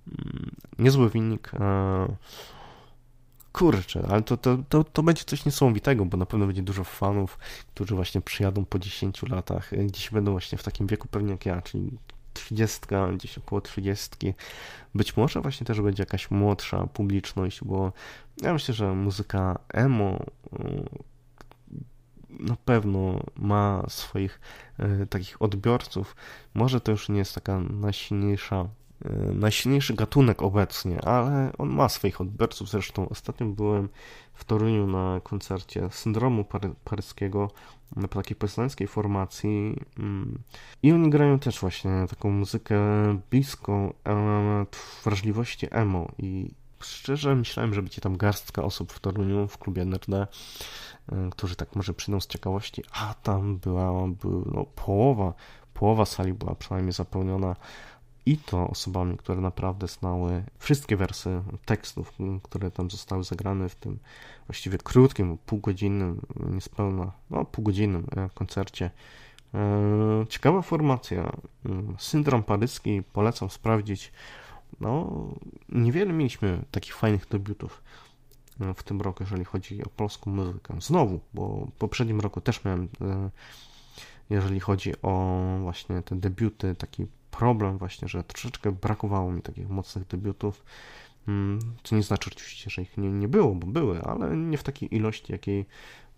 Mm, 0.08 0.56
niezły 0.80 1.10
wynik. 1.10 1.52
E, 1.54 2.08
kurczę, 3.52 4.08
ale 4.10 4.22
to, 4.22 4.38
to, 4.38 4.58
to, 4.70 4.84
to 4.84 5.04
będzie 5.04 5.24
coś 5.24 5.46
niesamowitego, 5.46 6.06
bo 6.06 6.18
na 6.18 6.26
pewno 6.26 6.46
będzie 6.46 6.62
dużo 6.62 6.84
fanów, 6.84 7.40
którzy 7.74 7.96
właśnie 7.96 8.22
przyjadą 8.22 8.66
po 8.66 8.80
10 8.80 9.24
latach, 9.24 9.72
gdzieś 9.86 10.10
będą 10.10 10.32
właśnie 10.32 10.58
w 10.58 10.64
takim 10.64 10.88
wieku 10.88 11.08
pewnie 11.08 11.32
jak 11.32 11.46
ja, 11.46 11.62
czyli 11.62 11.92
30, 12.36 12.80
gdzieś 13.14 13.38
około 13.38 13.62
30. 13.62 14.34
Być 14.96 15.18
może 15.18 15.42
właśnie 15.42 15.66
też 15.68 15.82
będzie 15.82 16.02
jakaś 16.02 16.32
młodsza 16.32 16.88
publiczność, 16.88 17.64
bo 17.64 17.94
ja 18.42 18.54
myślę, 18.54 18.74
że 18.74 18.94
muzyka 18.94 19.60
emo 19.74 20.26
y, 20.60 20.86
na 22.40 22.56
pewno 22.66 23.20
ma 23.36 23.84
swoich 23.88 24.40
y, 25.04 25.08
takich 25.08 25.42
odbiorców. 25.42 26.16
Może 26.54 26.82
to 26.82 26.92
już 26.92 27.10
nie 27.10 27.18
jest 27.18 27.36
taka 27.36 27.60
najsilniejsza 27.60 28.68
y, 29.06 29.34
najsilniejszy 29.34 29.94
gatunek 29.94 30.42
obecnie, 30.42 31.02
ale 31.06 31.52
on 31.58 31.70
ma 31.70 31.90
swoich 31.90 32.22
odbiorców. 32.22 32.70
Zresztą 32.70 33.10
ostatnio 33.10 33.48
byłem 33.48 33.90
w 34.34 34.44
Toruniu 34.44 34.88
na 34.88 35.22
koncercie 35.24 35.90
Syndromu 35.92 36.46
paryskiego 36.84 37.52
po 38.02 38.08
takiej 38.08 38.36
poznańskiej 38.36 38.88
formacji 38.88 39.76
mm, 40.00 40.40
i 40.84 40.92
oni 40.92 41.10
grają 41.10 41.40
też 41.40 41.60
właśnie 41.60 42.06
taką 42.10 42.32
muzykę 42.32 42.80
bliską 43.32 43.94
wrażliwości 45.04 45.68
emo. 45.72 46.12
I 46.18 46.52
szczerze 46.80 47.36
myślałem, 47.36 47.74
że 47.74 47.82
będzie 47.82 48.02
tam 48.02 48.18
garstka 48.18 48.64
osób 48.64 48.94
w 48.94 49.00
Toruniu, 49.00 49.48
w 49.48 49.58
klubie 49.58 49.82
NRD, 49.82 50.28
y, 51.12 51.16
którzy 51.32 51.56
tak 51.56 51.76
może 51.76 51.94
przyjdą 51.94 52.20
z 52.20 52.28
ciekawości, 52.28 52.84
a 52.92 53.14
tam 53.14 53.58
była, 53.58 54.08
była 54.08 54.44
no, 54.54 54.66
połowa, 54.66 55.34
połowa 55.74 56.06
sali 56.06 56.34
była 56.34 56.56
przynajmniej 56.56 56.94
zapełniona 56.94 57.56
i 58.26 58.38
to 58.38 58.68
osobami, 58.68 59.18
które 59.18 59.42
naprawdę 59.42 59.88
znały 59.88 60.44
wszystkie 60.60 60.98
wersy 60.98 61.42
tekstów, 61.66 62.14
które 62.44 62.72
tam 62.72 62.92
zostały 62.92 63.24
zagrane 63.24 63.70
w 63.70 63.76
tym 63.76 64.00
właściwie 64.48 64.78
krótkim, 64.78 65.38
półgodzinnym, 65.46 66.22
niespełna, 66.50 67.12
no 67.30 67.46
półgodzinnym 67.46 68.08
e, 68.16 68.30
koncercie. 68.34 68.92
E, 69.54 70.26
ciekawa 70.30 70.62
formacja. 70.62 71.32
Syndrom 71.98 72.44
paryski 72.44 73.04
polecam 73.14 73.50
sprawdzić. 73.50 74.12
No, 74.80 75.24
niewiele 75.70 76.14
mieliśmy 76.14 76.66
takich 76.72 76.96
fajnych 76.96 77.28
debiutów 77.28 77.84
e, 78.62 78.74
w 78.74 78.84
tym 78.84 79.02
roku, 79.02 79.24
jeżeli 79.24 79.46
chodzi 79.46 79.84
o 79.84 79.90
polską 79.90 80.32
muzykę. 80.32 80.76
Znowu, 80.82 81.20
bo 81.34 81.66
w 81.66 81.72
poprzednim 81.72 82.20
roku 82.20 82.42
też 82.42 82.66
miałem, 82.66 82.88
jeżeli 84.30 84.60
chodzi 84.60 85.02
o 85.02 85.42
właśnie 85.62 86.02
te 86.02 86.16
debiuty, 86.16 86.76
taki 86.76 87.08
problem 87.38 87.78
właśnie, 87.78 88.08
że 88.08 88.24
troszeczkę 88.24 88.72
brakowało 88.72 89.32
mi 89.32 89.42
takich 89.42 89.70
mocnych 89.70 90.08
debiutów. 90.08 90.66
Mm, 91.28 91.60
co 91.84 91.96
nie 91.96 92.04
znaczy 92.04 92.30
oczywiście, 92.34 92.70
że 92.70 92.82
ich 92.82 92.98
nie, 92.98 93.12
nie 93.12 93.28
było, 93.28 93.56
bo 93.56 93.68
były, 93.68 94.02
ale 94.02 94.38
nie 94.38 94.58
w 94.58 94.64
takiej 94.64 94.96
ilości, 94.96 95.32
jakiej, 95.32 95.66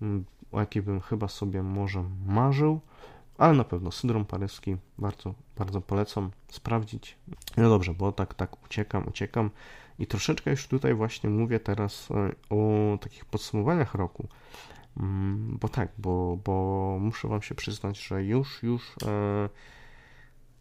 mm, 0.02 0.26
o 0.52 0.60
jakiej 0.60 0.82
bym 0.82 1.02
chyba 1.02 1.28
sobie 1.28 1.64
może 1.64 2.04
marzył. 2.26 2.80
Ale 3.38 3.54
na 3.54 3.64
pewno 3.64 3.92
syndrom 3.92 4.26
paryski 4.26 4.78
bardzo, 4.98 5.34
bardzo 5.58 5.82
polecam 5.82 6.32
sprawdzić. 6.50 7.18
No 7.58 7.70
dobrze, 7.70 7.94
bo 7.94 8.12
tak, 8.12 8.34
tak 8.34 8.66
uciekam, 8.66 9.08
uciekam 9.08 9.50
i 10.00 10.08
troszeczkę 10.08 10.52
już 10.52 10.68
tutaj 10.68 10.94
właśnie 10.94 11.30
mówię 11.30 11.60
teraz 11.60 12.10
e, 12.12 12.56
o 12.56 12.98
takich 12.98 13.26
podsumowaniach 13.26 13.96
roku. 13.96 14.28
Mm, 15.00 15.58
bo 15.62 15.70
tak, 15.70 15.90
bo, 15.98 16.38
bo 16.44 16.98
muszę 17.02 17.28
Wam 17.28 17.42
się 17.42 17.56
przyznać, 17.56 18.00
że 18.08 18.24
już, 18.24 18.64
już 18.64 18.96
e, 19.06 19.50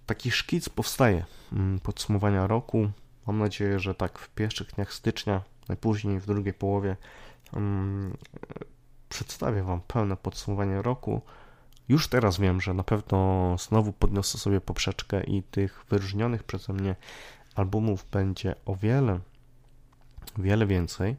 taki 0.07 0.31
szkic 0.31 0.69
powstaje 0.69 1.25
mm, 1.53 1.81
podsumowania 1.81 2.47
roku. 2.47 2.90
Mam 3.27 3.38
nadzieję, 3.38 3.79
że 3.79 3.95
tak 3.95 4.19
w 4.19 4.29
pierwszych 4.29 4.75
dniach 4.75 4.92
stycznia, 4.92 5.42
najpóźniej 5.69 6.21
w 6.21 6.27
drugiej 6.27 6.55
połowie 6.55 6.97
um, 7.53 8.16
przedstawię 9.09 9.62
Wam 9.62 9.81
pełne 9.81 10.16
podsumowanie 10.16 10.83
roku. 10.83 11.21
Już 11.88 12.09
teraz 12.09 12.38
wiem, 12.38 12.61
że 12.61 12.75
na 12.75 12.85
pewno 12.85 13.57
znowu 13.59 13.92
podniosę 13.92 14.38
sobie 14.38 14.61
poprzeczkę 14.61 15.25
i 15.25 15.42
tych 15.42 15.85
wyróżnionych 15.90 16.42
przeze 16.42 16.73
mnie 16.73 16.97
albumów 17.55 18.07
będzie 18.11 18.55
o 18.64 18.77
wiele, 18.77 19.21
wiele 20.38 20.66
więcej. 20.66 21.16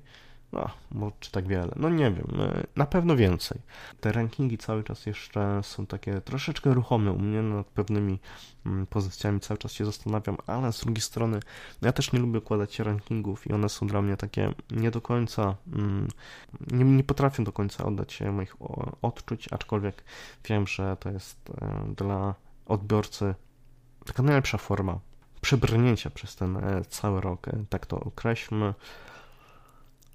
No, 0.52 1.12
czy 1.20 1.32
tak 1.32 1.48
wiele? 1.48 1.72
No 1.76 1.90
nie 1.90 2.12
wiem, 2.12 2.28
e, 2.40 2.64
na 2.76 2.86
pewno 2.86 3.16
więcej. 3.16 3.62
Te 4.00 4.12
rankingi 4.12 4.58
cały 4.58 4.84
czas 4.84 5.06
jeszcze 5.06 5.60
są 5.64 5.86
takie 5.86 6.22
troszeczkę 6.22 6.74
ruchome 6.74 7.12
u 7.12 7.20
mnie, 7.20 7.42
nad 7.42 7.68
pewnymi 7.68 8.20
mm, 8.66 8.88
pozycjami 8.88 9.40
cały 9.40 9.58
czas 9.58 9.72
się 9.72 9.86
zastanawiam, 9.86 10.38
ale 10.48 10.74
z 10.74 10.80
drugiej 10.80 11.02
strony 11.02 11.40
ja 11.82 11.92
też 11.92 12.12
nie 12.12 12.20
lubię 12.20 12.40
układać 12.40 12.80
rankingów 12.80 13.48
i 13.48 13.54
one 13.54 13.70
są 13.70 13.88
dla 13.88 14.02
mnie 14.02 14.18
takie 14.18 14.54
nie 14.72 14.92
do 14.92 15.02
końca, 15.02 15.56
mm, 15.74 16.08
nie, 16.72 16.86
nie 16.86 17.04
potrafię 17.04 17.44
do 17.44 17.52
końca 17.52 17.86
oddać 17.86 18.20
moich 18.32 18.56
odczuć, 19.02 19.48
aczkolwiek 19.52 20.04
wiem, 20.46 20.68
że 20.68 20.98
to 21.00 21.10
jest 21.10 21.50
e, 21.62 21.94
dla 21.98 22.36
odbiorcy 22.66 23.36
taka 24.06 24.24
najlepsza 24.24 24.58
forma 24.58 25.00
przebrnięcia 25.42 26.10
przez 26.10 26.36
ten 26.36 26.58
e, 26.58 26.86
cały 26.86 27.22
rok, 27.22 27.48
tak 27.70 27.86
to 27.86 28.00
określmy. 28.00 28.74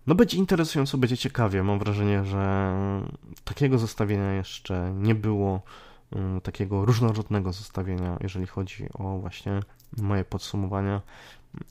No 0.07 0.15
będzie 0.15 0.39
interesująco, 0.39 0.99
będzie 0.99 1.17
ciekawie. 1.17 1.63
Mam 1.63 1.79
wrażenie, 1.79 2.25
że 2.25 2.73
takiego 3.45 3.79
zestawienia 3.79 4.33
jeszcze 4.33 4.93
nie 4.97 5.15
było, 5.15 5.63
mm, 6.13 6.41
takiego 6.41 6.85
różnorodnego 6.85 7.53
zestawienia, 7.53 8.17
jeżeli 8.21 8.47
chodzi 8.47 8.87
o 8.95 9.19
właśnie 9.19 9.61
moje 9.97 10.25
podsumowania 10.25 11.01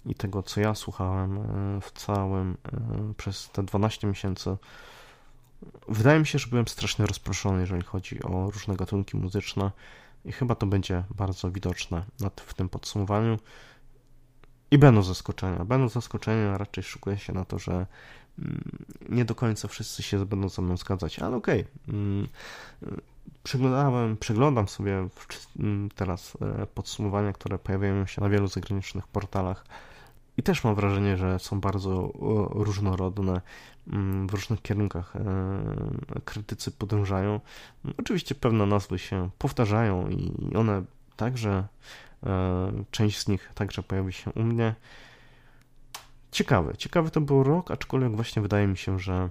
i 0.05 0.15
tego, 0.15 0.43
co 0.43 0.61
ja 0.61 0.75
słuchałem 0.75 1.37
e, 1.37 1.81
w 1.81 1.91
całym 1.91 2.57
e, 2.73 3.13
przez 3.17 3.49
te 3.49 3.63
12 3.63 4.07
miesięcy. 4.07 4.57
Wydaje 5.87 6.19
mi 6.19 6.27
się, 6.27 6.39
że 6.39 6.47
byłem 6.47 6.67
strasznie 6.67 7.05
rozproszony, 7.05 7.61
jeżeli 7.61 7.83
chodzi 7.83 8.23
o 8.23 8.51
różne 8.51 8.75
gatunki 8.75 9.17
muzyczne 9.17 9.71
i 10.25 10.31
chyba 10.31 10.55
to 10.55 10.65
będzie 10.65 11.03
bardzo 11.15 11.51
widoczne 11.51 12.03
w 12.45 12.53
tym 12.53 12.69
podsumowaniu. 12.69 13.39
I 14.71 14.77
będą 14.77 15.01
zaskoczenia. 15.01 15.65
Będą 15.65 15.89
zaskoczenia, 15.89 16.57
raczej 16.57 16.83
szykuję 16.83 17.17
się 17.17 17.33
na 17.33 17.45
to, 17.45 17.59
że 17.59 17.85
nie 19.09 19.25
do 19.25 19.35
końca 19.35 19.67
wszyscy 19.67 20.03
się 20.03 20.25
będą 20.25 20.49
ze 20.49 20.61
mną 20.61 20.77
zgadzać, 20.77 21.19
ale 21.19 21.35
okej. 21.37 21.61
Okay. 21.61 21.95
Mm, 21.95 22.27
przeglądałem, 23.43 24.17
przeglądam 24.17 24.67
sobie 24.67 25.07
mm, 25.59 25.89
teraz 25.95 26.37
e, 26.41 26.65
podsumowania, 26.65 27.33
które 27.33 27.59
pojawiają 27.59 28.05
się 28.05 28.21
na 28.21 28.29
wielu 28.29 28.47
zagranicznych 28.47 29.07
portalach 29.07 29.65
i 30.37 30.43
też 30.43 30.63
mam 30.63 30.75
wrażenie, 30.75 31.17
że 31.17 31.39
są 31.39 31.59
bardzo 31.61 32.11
różnorodne, 32.49 33.41
w 34.27 34.33
różnych 34.33 34.61
kierunkach 34.61 35.15
e, 35.15 35.21
krytycy 36.25 36.71
podążają. 36.71 37.39
Oczywiście 37.97 38.35
pewne 38.35 38.65
nazwy 38.65 38.99
się 38.99 39.29
powtarzają 39.37 40.09
i 40.09 40.31
one 40.55 40.83
także, 41.15 41.67
e, 42.23 42.71
część 42.91 43.19
z 43.19 43.27
nich 43.27 43.51
także 43.55 43.83
pojawi 43.83 44.13
się 44.13 44.31
u 44.31 44.43
mnie. 44.43 44.75
Ciekawy, 46.31 46.77
ciekawy 46.77 47.11
to 47.11 47.21
był 47.21 47.43
rok, 47.43 47.71
aczkolwiek 47.71 48.15
właśnie 48.15 48.41
wydaje 48.41 48.67
mi 48.67 48.77
się, 48.77 48.99
że 48.99 49.29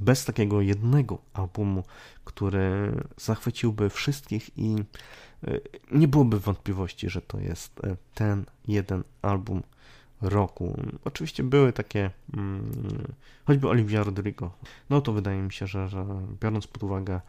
bez 0.00 0.24
takiego 0.24 0.60
jednego 0.60 1.18
albumu, 1.32 1.84
który 2.24 2.92
zachwyciłby 3.16 3.90
wszystkich 3.90 4.58
i 4.58 4.76
e, 5.46 5.60
nie 5.92 6.08
byłoby 6.08 6.40
wątpliwości, 6.40 7.10
że 7.10 7.22
to 7.22 7.40
jest 7.40 7.84
e, 7.84 7.96
ten 8.14 8.44
jeden 8.68 9.04
album 9.22 9.62
roku. 10.22 10.82
Oczywiście 11.04 11.42
były 11.42 11.72
takie, 11.72 12.10
hmm, 12.34 13.12
choćby 13.44 13.68
Olivia 13.68 14.04
Rodrigo, 14.04 14.50
no 14.90 15.00
to 15.00 15.12
wydaje 15.12 15.42
mi 15.42 15.52
się, 15.52 15.66
że, 15.66 15.88
że 15.88 16.06
biorąc 16.40 16.66
pod 16.66 16.82
uwagę, 16.82 17.20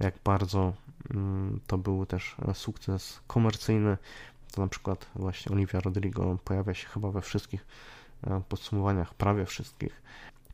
jak 0.00 0.14
bardzo 0.24 0.72
hmm, 1.08 1.60
to 1.66 1.78
był 1.78 2.06
też 2.06 2.36
sukces 2.54 3.20
komercyjny, 3.26 3.96
to 4.52 4.62
na 4.62 4.68
przykład 4.68 5.06
właśnie 5.16 5.52
Olivia 5.52 5.80
Rodrigo 5.80 6.38
pojawia 6.44 6.74
się 6.74 6.88
chyba 6.88 7.10
we 7.10 7.20
wszystkich 7.20 7.66
podsumowaniach 8.48 9.14
prawie 9.14 9.46
wszystkich. 9.46 10.02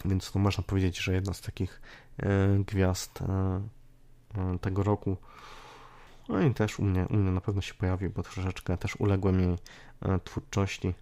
więc 0.05 0.33
to 0.33 0.39
można 0.39 0.65
powiedzieć, 0.65 0.99
że 0.99 1.13
jedna 1.15 1.35
z 1.35 1.41
takich 1.41 1.81
e, 2.19 2.59
gwiazd 2.67 3.23
e, 3.23 3.61
e, 4.39 4.59
tego 4.59 4.83
roku. 4.83 5.17
No 6.29 6.41
i 6.41 6.55
też 6.55 6.79
u 6.79 6.85
mnie, 6.85 7.07
u 7.11 7.17
mnie 7.17 7.31
na 7.31 7.41
pewno 7.41 7.61
się 7.61 7.75
pojawi, 7.75 8.09
bo 8.09 8.23
troszeczkę 8.23 8.77
też 8.79 8.97
uległem 8.97 9.41
jej 9.41 9.57
twórczości. 10.25 10.95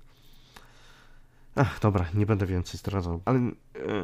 Ach, 1.55 1.81
dobra, 1.81 2.07
nie 2.15 2.27
będę 2.27 2.47
więcej 2.47 2.79
zdradzał. 2.79 3.21
Ale 3.25 3.41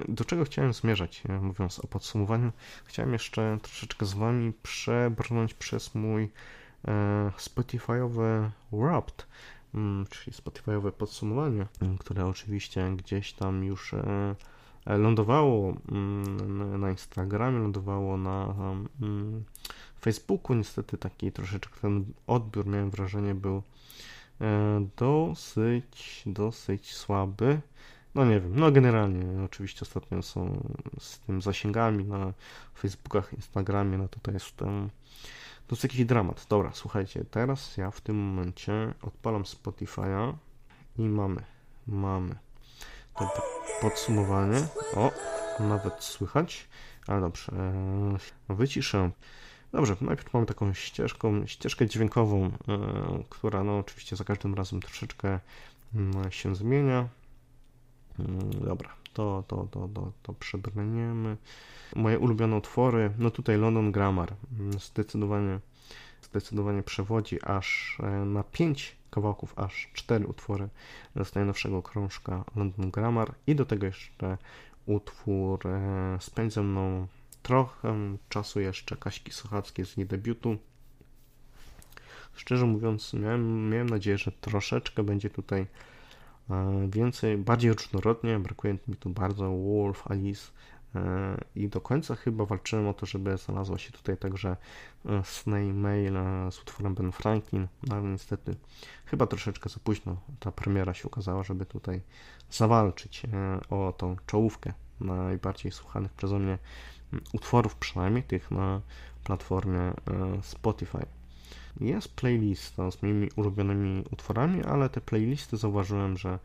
do 0.08 0.24
czego 0.24 0.44
chciałem 0.44 0.72
zmierzać, 0.72 1.22
mówiąc 1.40 1.78
o 1.78 1.86
podsumowaniu? 1.86 2.52
Chciałem 2.84 3.12
jeszcze 3.12 3.58
troszeczkę 3.62 4.06
z 4.06 4.14
Wami 4.14 4.52
przebrnąć 4.62 5.54
przez 5.54 5.94
mój 5.94 6.30
Spotify'owy 7.38 8.50
Wrapped, 8.72 9.26
czyli 10.10 10.36
Spotify'owe 10.36 10.92
podsumowanie, 10.92 11.66
które 11.98 12.26
oczywiście 12.26 12.92
gdzieś 12.96 13.32
tam 13.32 13.64
już 13.64 13.94
E, 14.86 14.98
lądowało 14.98 15.76
mm, 15.92 16.80
na 16.80 16.90
Instagramie, 16.90 17.58
lądowało 17.58 18.16
na 18.16 18.54
mm, 19.02 19.44
Facebooku. 20.00 20.56
Niestety 20.56 20.98
taki 20.98 21.32
troszeczkę 21.32 21.80
ten 21.80 22.04
odbiór, 22.26 22.66
miałem 22.66 22.90
wrażenie, 22.90 23.34
był 23.34 23.62
e, 24.40 24.86
dosyć, 24.96 26.22
dosyć 26.26 26.94
słaby. 26.94 27.60
No 28.14 28.24
nie 28.24 28.40
wiem, 28.40 28.52
no 28.56 28.72
generalnie 28.72 29.44
oczywiście 29.44 29.80
ostatnio 29.82 30.22
są 30.22 30.68
z 30.98 31.18
tym 31.18 31.42
zasięgami 31.42 32.04
na 32.04 32.32
Facebookach, 32.74 33.32
Instagramie, 33.32 33.98
no 33.98 34.08
to 34.08 34.20
to 34.22 34.30
jest 34.30 34.56
to 35.66 35.74
jest 35.74 35.82
jakiś 35.82 36.04
dramat. 36.04 36.46
Dobra, 36.48 36.70
słuchajcie, 36.74 37.24
teraz 37.30 37.76
ja 37.76 37.90
w 37.90 38.00
tym 38.00 38.16
momencie 38.16 38.94
odpalam 39.02 39.42
Spotify'a 39.42 40.32
i 40.98 41.02
mamy, 41.02 41.42
mamy 41.86 42.34
to 43.18 43.30
podsumowanie. 43.80 44.66
O, 44.96 45.12
nawet 45.60 46.04
słychać. 46.04 46.68
Ale 47.06 47.20
dobrze, 47.20 47.52
e, 48.48 48.54
wyciszę. 48.54 49.10
Dobrze, 49.72 49.96
najpierw 50.00 50.34
mamy 50.34 50.46
taką 50.46 50.74
ścieżką, 50.74 51.46
ścieżkę 51.46 51.86
dźwiękową, 51.86 52.44
e, 52.46 52.52
która 53.30 53.64
no 53.64 53.78
oczywiście 53.78 54.16
za 54.16 54.24
każdym 54.24 54.54
razem 54.54 54.80
troszeczkę 54.80 55.40
mm, 55.94 56.32
się 56.32 56.56
zmienia. 56.56 57.08
Mm, 58.18 58.50
dobra, 58.50 58.90
to, 59.14 59.44
to, 59.48 59.68
to, 59.70 59.88
to, 59.94 60.12
to 60.22 60.32
przebrniemy. 60.32 61.36
Moje 61.96 62.18
ulubione 62.18 62.56
utwory, 62.56 63.10
no 63.18 63.30
tutaj 63.30 63.58
London 63.58 63.92
Grammar, 63.92 64.34
mm, 64.60 64.72
zdecydowanie, 64.72 65.60
zdecydowanie 66.22 66.82
przewodzi 66.82 67.38
aż 67.42 67.98
e, 68.02 68.24
na 68.24 68.42
5 68.42 68.96
kawałków, 69.10 69.58
aż 69.58 69.90
cztery 69.94 70.26
utwory 70.26 70.68
z 71.24 71.34
najnowszego 71.34 71.82
krążka 71.82 72.44
London 72.56 72.90
Grammar 72.90 73.34
i 73.46 73.54
do 73.54 73.64
tego 73.64 73.86
jeszcze 73.86 74.38
utwór 74.86 75.66
e, 75.66 76.18
Spędź 76.20 76.56
mną 76.56 77.06
trochę 77.42 78.16
czasu 78.28 78.60
jeszcze 78.60 78.96
Kaśki 78.96 79.32
Sochackiej 79.32 79.86
z 79.86 79.96
jej 79.96 80.06
debiutu. 80.06 80.56
Szczerze 82.34 82.66
mówiąc, 82.66 83.14
miałem, 83.14 83.70
miałem 83.70 83.88
nadzieję, 83.88 84.18
że 84.18 84.32
troszeczkę 84.32 85.02
będzie 85.02 85.30
tutaj 85.30 85.66
więcej, 86.88 87.38
bardziej 87.38 87.72
różnorodnie. 87.72 88.38
Brakuje 88.38 88.78
mi 88.88 88.96
tu 88.96 89.10
bardzo 89.10 89.50
Wolf, 89.50 90.10
Alice, 90.10 90.50
E, 90.94 91.36
i 91.54 91.68
do 91.68 91.80
końca 91.80 92.14
chyba 92.14 92.44
walczyłem 92.46 92.88
o 92.88 92.94
to, 92.94 93.06
żeby 93.06 93.38
znalazła 93.38 93.78
się 93.78 93.92
tutaj 93.92 94.16
także 94.16 94.56
e, 95.06 95.22
Snake 95.24 95.74
Mail 95.74 96.16
e, 96.16 96.52
z 96.52 96.60
utworem 96.60 96.94
Ben 96.94 97.12
Franklin, 97.12 97.68
no 97.86 97.96
ale 97.96 98.04
niestety 98.04 98.56
chyba 99.06 99.26
troszeczkę 99.26 99.68
za 99.68 99.76
późno 99.84 100.16
ta 100.40 100.52
premiera 100.52 100.94
się 100.94 101.08
ukazała, 101.08 101.42
żeby 101.42 101.66
tutaj 101.66 102.00
zawalczyć 102.50 103.22
o 103.70 103.94
tą 103.96 104.16
czołówkę 104.26 104.72
najbardziej 105.00 105.72
słuchanych 105.72 106.12
przeze 106.12 106.38
mnie 106.38 106.58
utworów, 107.32 107.76
przynajmniej 107.76 108.22
tych 108.22 108.50
na 108.50 108.80
platformie 109.24 109.92
Spotify. 110.42 111.06
Jest 111.80 112.14
playlista 112.14 112.90
z 112.90 113.02
moimi 113.02 113.28
ulubionymi 113.36 114.04
utworami, 114.12 114.62
ale 114.62 114.88
te 114.88 115.00
playlisty 115.00 115.56
zauważyłem, 115.56 116.16
że 116.16 116.38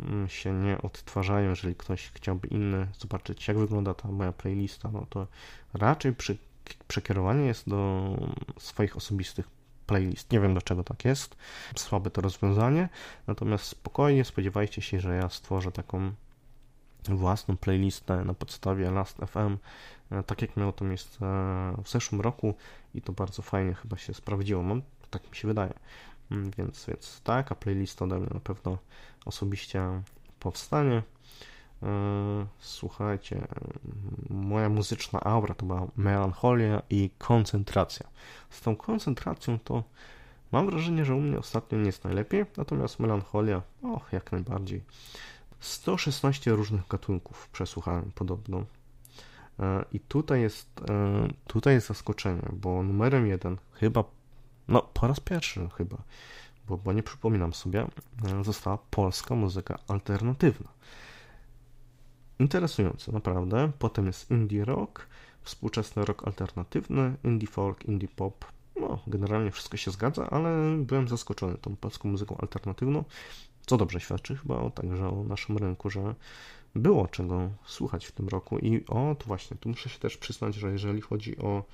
Mm, 0.00 0.28
się 0.28 0.52
nie 0.52 0.82
odtwarzają. 0.82 1.50
Jeżeli 1.50 1.74
ktoś 1.74 2.10
chciałby 2.14 2.48
inny 2.48 2.86
zobaczyć, 2.98 3.48
jak 3.48 3.58
wygląda 3.58 3.94
ta 3.94 4.08
moja 4.08 4.32
playlista, 4.32 4.90
no 4.92 5.06
to 5.10 5.26
raczej 5.74 6.14
przy, 6.14 6.36
przekierowanie 6.88 7.46
jest 7.46 7.68
do 7.68 8.14
swoich 8.58 8.96
osobistych 8.96 9.48
playlist. 9.86 10.32
Nie 10.32 10.40
wiem 10.40 10.52
dlaczego 10.52 10.84
tak 10.84 11.04
jest. 11.04 11.36
Słabe 11.76 12.10
to 12.10 12.20
rozwiązanie. 12.20 12.88
Natomiast 13.26 13.64
spokojnie 13.64 14.24
spodziewajcie 14.24 14.82
się, 14.82 15.00
że 15.00 15.16
ja 15.16 15.28
stworzę 15.28 15.72
taką 15.72 16.12
własną 17.08 17.56
playlistę 17.56 18.24
na 18.24 18.34
podstawie 18.34 18.90
Last.fm, 18.90 19.58
tak 20.26 20.42
jak 20.42 20.56
miało 20.56 20.72
to 20.72 20.84
miejsce 20.84 21.18
w 21.84 21.90
zeszłym 21.90 22.20
roku 22.20 22.54
i 22.94 23.02
to 23.02 23.12
bardzo 23.12 23.42
fajnie 23.42 23.74
chyba 23.74 23.96
się 23.96 24.14
sprawdziło. 24.14 24.62
Mam, 24.62 24.82
tak 25.10 25.30
mi 25.30 25.36
się 25.36 25.48
wydaje. 25.48 25.74
Mm, 26.30 26.50
więc, 26.58 26.86
więc 26.86 27.20
taka 27.24 27.54
playlista 27.54 28.04
ode 28.04 28.18
mnie 28.18 28.30
na 28.34 28.40
pewno 28.40 28.78
osobiście 29.24 30.02
powstanie. 30.40 31.02
E, 31.82 32.46
słuchajcie, 32.58 33.46
moja 34.30 34.68
muzyczna 34.68 35.20
aura 35.20 35.54
to 35.54 35.66
była 35.66 35.86
melancholia 35.96 36.82
i 36.90 37.10
koncentracja. 37.18 38.06
Z 38.50 38.60
tą 38.60 38.76
koncentracją 38.76 39.58
to 39.58 39.84
mam 40.52 40.66
wrażenie, 40.66 41.04
że 41.04 41.14
u 41.14 41.20
mnie 41.20 41.38
ostatnio 41.38 41.78
nie 41.78 41.86
jest 41.86 42.04
najlepiej, 42.04 42.44
natomiast 42.56 43.00
melancholia, 43.00 43.62
och, 43.82 44.12
jak 44.12 44.32
najbardziej. 44.32 44.82
116 45.60 46.50
różnych 46.50 46.88
gatunków 46.88 47.48
przesłuchałem 47.48 48.12
podobno. 48.14 48.64
E, 49.60 49.84
I 49.92 50.00
tutaj 50.00 50.40
jest, 50.40 50.80
e, 50.90 51.28
tutaj 51.46 51.74
jest 51.74 51.86
zaskoczenie, 51.86 52.48
bo 52.52 52.82
numerem 52.82 53.26
jeden, 53.26 53.56
chyba, 53.72 54.04
no 54.68 54.82
po 54.82 55.06
raz 55.06 55.20
pierwszy 55.20 55.68
chyba, 55.76 55.96
bo, 56.68 56.76
bo 56.76 56.92
nie 56.92 57.02
przypominam 57.02 57.52
sobie, 57.52 57.86
e, 58.40 58.44
została 58.44 58.78
polska 58.90 59.34
muzyka 59.34 59.78
alternatywna. 59.88 60.68
Interesujące, 62.38 63.12
naprawdę. 63.12 63.72
Potem 63.78 64.06
jest 64.06 64.30
indie 64.30 64.64
rock, 64.64 65.06
współczesny 65.42 66.04
rock 66.04 66.26
alternatywny, 66.26 67.16
indie 67.24 67.48
folk, 67.48 67.84
indie 67.84 68.08
pop. 68.08 68.44
No, 68.80 68.98
generalnie 69.06 69.50
wszystko 69.50 69.76
się 69.76 69.90
zgadza, 69.90 70.30
ale 70.30 70.76
byłem 70.76 71.08
zaskoczony 71.08 71.58
tą 71.58 71.76
polską 71.76 72.08
muzyką 72.08 72.36
alternatywną, 72.36 73.04
co 73.66 73.76
dobrze 73.76 74.00
świadczy 74.00 74.36
chyba 74.36 74.70
także 74.70 75.08
o 75.08 75.24
naszym 75.24 75.58
rynku, 75.58 75.90
że 75.90 76.14
było 76.74 77.08
czego 77.08 77.50
słuchać 77.64 78.06
w 78.06 78.12
tym 78.12 78.28
roku. 78.28 78.58
I 78.58 78.86
o, 78.86 79.16
to 79.18 79.26
właśnie, 79.26 79.56
tu 79.56 79.68
muszę 79.68 79.88
się 79.88 79.98
też 79.98 80.16
przyznać, 80.16 80.54
że 80.54 80.72
jeżeli 80.72 81.00
chodzi 81.00 81.38
o 81.38 81.64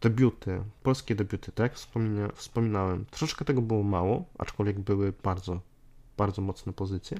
debiuty, 0.00 0.62
polskie 0.82 1.14
debiuty, 1.14 1.52
tak 1.52 1.64
jak 1.64 1.74
wspomina, 1.74 2.28
wspominałem, 2.34 3.04
troszeczkę 3.04 3.44
tego 3.44 3.62
było 3.62 3.82
mało, 3.82 4.24
aczkolwiek 4.38 4.80
były 4.80 5.12
bardzo, 5.22 5.60
bardzo 6.16 6.42
mocne 6.42 6.72
pozycje, 6.72 7.18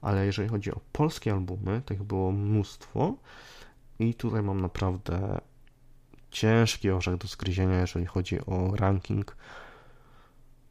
ale 0.00 0.26
jeżeli 0.26 0.48
chodzi 0.48 0.72
o 0.72 0.80
polskie 0.92 1.32
albumy, 1.32 1.82
tych 1.86 2.02
było 2.02 2.32
mnóstwo 2.32 3.14
i 3.98 4.14
tutaj 4.14 4.42
mam 4.42 4.60
naprawdę 4.60 5.40
ciężki 6.30 6.90
orzech 6.90 7.16
do 7.16 7.28
zgryzienia, 7.28 7.80
jeżeli 7.80 8.06
chodzi 8.06 8.46
o 8.46 8.76
ranking. 8.76 9.36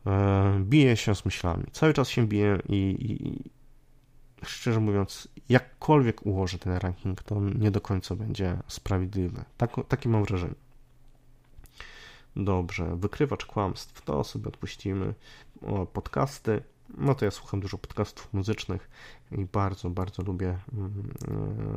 E, 0.08 0.62
biję 0.64 0.98
się 0.98 1.16
z 1.16 1.26
myślami, 1.26 1.64
cały 1.72 1.94
czas 1.94 2.10
się 2.10 2.28
biję 2.28 2.60
i, 2.70 2.76
i 3.00 3.61
szczerze 4.44 4.80
mówiąc, 4.80 5.28
jakkolwiek 5.50 6.26
ułożę 6.26 6.60
ten 6.60 6.78
ranking, 6.78 7.24
to 7.24 7.40
nie 7.40 7.72
do 7.72 7.82
końca 7.82 8.16
będzie 8.16 8.58
sprawiedliwy. 8.68 9.44
Tak, 9.58 9.72
takie 9.88 10.10
mam 10.10 10.24
wrażenie. 10.24 10.56
Dobrze, 12.36 12.96
wykrywacz 12.96 13.46
kłamstw, 13.46 14.02
to 14.02 14.24
sobie 14.24 14.48
odpuścimy. 14.48 15.14
O, 15.62 15.86
podcasty, 15.86 16.62
no 16.98 17.16
to 17.16 17.26
ja 17.26 17.32
słucham 17.32 17.60
dużo 17.60 17.78
podcastów 17.78 18.34
muzycznych 18.34 18.90
i 19.32 19.46
bardzo, 19.46 19.90
bardzo 19.90 20.24
lubię 20.24 20.58
mm, 20.74 21.14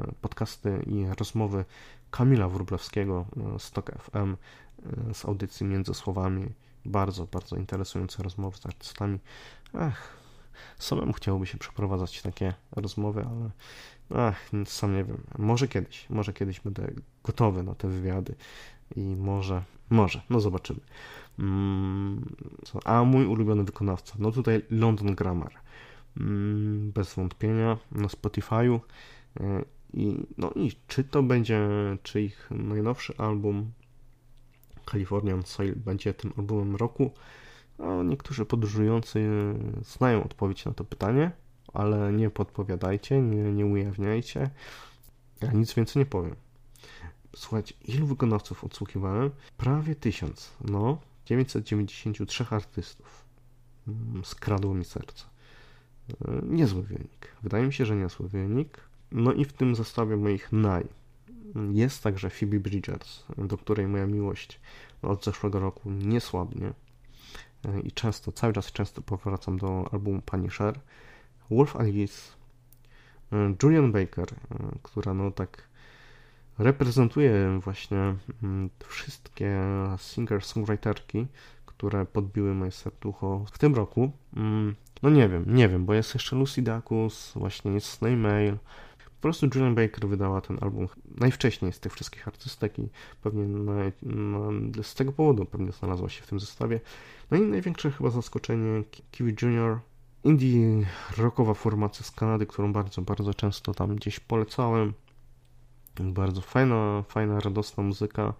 e, 0.08 0.12
podcasty 0.20 0.82
i 0.86 1.06
rozmowy 1.18 1.64
Kamila 2.10 2.48
Wróblewskiego 2.48 3.26
z 3.58 3.70
Tok 3.70 3.90
FM 3.98 4.36
e, 5.10 5.14
z 5.14 5.24
audycji 5.24 5.66
Między 5.66 5.94
Słowami. 5.94 6.46
Bardzo, 6.84 7.26
bardzo 7.26 7.56
interesujące 7.56 8.22
rozmowy 8.22 8.56
z 8.56 8.66
artystami. 8.66 9.18
Samemu 10.78 11.12
chciałoby 11.12 11.46
się 11.46 11.58
przeprowadzać 11.58 12.22
takie 12.22 12.54
rozmowy, 12.72 13.26
ale 13.30 13.50
ach, 14.28 14.50
sam 14.66 14.96
nie 14.96 15.04
wiem. 15.04 15.22
Może 15.38 15.68
kiedyś, 15.68 16.10
może 16.10 16.32
kiedyś 16.32 16.60
będę 16.60 16.90
gotowy 17.24 17.62
na 17.62 17.74
te 17.74 17.88
wywiady 17.88 18.34
i 18.96 19.00
może, 19.00 19.62
może, 19.90 20.22
no 20.30 20.40
zobaczymy. 20.40 20.80
Mm, 21.38 22.36
a 22.84 23.04
mój 23.04 23.26
ulubiony 23.26 23.64
wykonawca, 23.64 24.14
no 24.18 24.32
tutaj 24.32 24.62
London 24.70 25.14
Grammar. 25.14 25.52
Mm, 26.20 26.92
bez 26.92 27.14
wątpienia 27.14 27.78
na 27.92 28.08
Spotify'u. 28.08 28.80
E, 29.40 29.64
I, 29.94 30.26
no 30.38 30.50
i 30.50 30.72
czy 30.88 31.04
to 31.04 31.22
będzie, 31.22 31.68
czy 32.02 32.22
ich 32.22 32.48
najnowszy 32.50 33.14
album 33.18 33.72
Californian 34.90 35.42
Soil 35.42 35.76
będzie 35.76 36.14
tym 36.14 36.32
albumem 36.38 36.76
roku? 36.76 37.10
Niektórzy 38.04 38.46
podróżujący 38.46 39.28
znają 39.82 40.24
odpowiedź 40.24 40.64
na 40.64 40.72
to 40.72 40.84
pytanie, 40.84 41.30
ale 41.72 42.12
nie 42.12 42.30
podpowiadajcie, 42.30 43.22
nie, 43.22 43.52
nie 43.52 43.66
ujawniajcie. 43.66 44.50
Ja 45.40 45.52
nic 45.52 45.74
więcej 45.74 46.00
nie 46.00 46.06
powiem. 46.06 46.36
Słuchajcie, 47.36 47.74
ilu 47.84 48.06
wykonawców 48.06 48.64
odsłuchiwałem? 48.64 49.30
Prawie 49.56 49.94
tysiąc. 49.94 50.52
No, 50.64 50.98
993 51.26 52.46
artystów. 52.50 53.24
Mm, 53.88 54.24
skradło 54.24 54.74
mi 54.74 54.84
serce. 54.84 55.24
E, 56.28 56.40
niezły 56.42 56.82
wynik. 56.82 57.36
Wydaje 57.42 57.66
mi 57.66 57.72
się, 57.72 57.86
że 57.86 57.96
niezły 57.96 58.28
wynik. 58.28 58.80
No 59.12 59.32
i 59.32 59.44
w 59.44 59.52
tym 59.52 59.74
zestawie 59.74 60.16
moich 60.16 60.52
naj 60.52 60.86
jest 61.72 62.02
także 62.02 62.30
Phoebe 62.30 62.60
Bridgers, 62.60 63.24
do 63.38 63.58
której 63.58 63.86
moja 63.86 64.06
miłość 64.06 64.60
od 65.02 65.24
zeszłego 65.24 65.60
roku 65.60 65.90
nie 65.90 66.20
słabnie. 66.20 66.72
I 67.84 67.92
często, 67.92 68.32
cały 68.32 68.52
czas 68.52 68.72
często 68.72 69.02
powracam 69.02 69.58
do 69.58 69.88
albumu 69.92 70.22
Punisher. 70.22 70.80
Wolf 71.50 71.76
Alice, 71.76 72.32
e, 73.32 73.54
Julian 73.62 73.92
Baker, 73.92 74.26
która 74.82 75.14
no 75.14 75.30
tak 75.30 75.68
reprezentuje 76.58 77.58
właśnie 77.60 78.14
mm, 78.42 78.70
wszystkie 78.88 79.60
singer-songwriterki, 79.96 81.26
które 81.66 82.06
podbiły 82.06 82.54
moje 82.54 82.70
serducho 82.70 83.44
w 83.52 83.58
tym 83.58 83.74
roku. 83.74 84.12
Mm, 84.36 84.74
no 85.02 85.10
nie 85.10 85.28
wiem, 85.28 85.44
nie 85.54 85.68
wiem, 85.68 85.84
bo 85.84 85.94
jest 85.94 86.14
jeszcze 86.14 86.36
Lucy 86.36 86.62
Dacus, 86.62 87.32
właśnie 87.36 87.72
jest 87.72 87.86
Snail 87.86 88.18
Mail. 88.18 88.56
Prostu 89.24 89.46
Julian 89.54 89.74
Baker 89.74 90.08
wydała 90.08 90.40
ten 90.40 90.58
album 90.60 90.88
najwcześniej 91.20 91.72
z 91.72 91.80
tych 91.80 91.92
wszystkich 91.92 92.28
artystek 92.28 92.78
i 92.78 92.88
pewnie 93.22 93.44
na, 93.44 93.72
na, 94.02 94.82
z 94.82 94.94
tego 94.94 95.12
powodu 95.12 95.44
pewnie 95.44 95.72
znalazła 95.72 96.08
się 96.08 96.22
w 96.22 96.26
tym 96.26 96.40
zestawie. 96.40 96.80
No 97.30 97.36
i 97.36 97.40
największe 97.40 97.90
chyba 97.90 98.10
zaskoczenie 98.10 98.84
Kiwi 99.10 99.34
Junior, 99.42 99.78
indie 100.24 100.86
rockowa 101.16 101.54
formacja 101.54 102.06
z 102.06 102.10
Kanady, 102.10 102.46
którą 102.46 102.72
bardzo, 102.72 103.02
bardzo 103.02 103.34
często 103.34 103.74
tam 103.74 103.96
gdzieś 103.96 104.20
polecałem. 104.20 104.92
Bardzo 106.00 106.40
fajna, 106.40 107.04
fajna, 107.08 107.40
radosna 107.40 107.82
muzyka. 107.82 108.34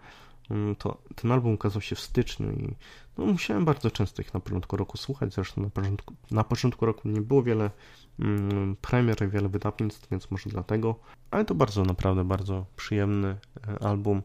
Mm, 0.51 0.75
to, 0.75 0.97
ten 1.15 1.31
album 1.31 1.53
ukazał 1.53 1.81
się 1.81 1.95
w 1.95 1.99
styczniu 1.99 2.51
i 2.51 2.75
no, 3.17 3.25
musiałem 3.25 3.65
bardzo 3.65 3.91
często 3.91 4.21
ich 4.21 4.33
na 4.33 4.39
początku 4.39 4.77
roku 4.77 4.97
słuchać. 4.97 5.33
Zresztą 5.33 5.61
na 5.61 5.69
początku, 5.69 6.13
na 6.31 6.43
początku 6.43 6.85
roku 6.85 7.07
nie 7.07 7.21
było 7.21 7.43
wiele 7.43 7.71
mm, 8.19 8.75
premier 8.81 9.23
i 9.23 9.27
wiele 9.27 9.49
wydawnictw, 9.49 10.09
więc 10.09 10.31
może 10.31 10.49
dlatego. 10.49 10.95
Ale 11.31 11.45
to 11.45 11.55
bardzo, 11.55 11.83
naprawdę 11.83 12.23
bardzo 12.23 12.65
przyjemny 12.75 13.37
e, 13.67 13.83
album 13.83 14.21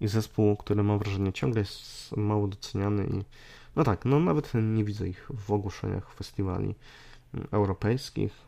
i 0.00 0.08
zespół, 0.08 0.56
który 0.56 0.82
mam 0.82 0.98
wrażenie 0.98 1.32
ciągle 1.32 1.60
jest 1.60 2.16
mało 2.16 2.48
doceniany 2.48 3.06
i 3.06 3.24
no 3.76 3.84
tak, 3.84 4.04
no 4.04 4.20
nawet 4.20 4.52
nie 4.54 4.84
widzę 4.84 5.08
ich 5.08 5.28
w 5.34 5.52
ogłoszeniach 5.52 6.14
festiwali 6.14 6.74
mm, 7.34 7.48
europejskich. 7.50 8.46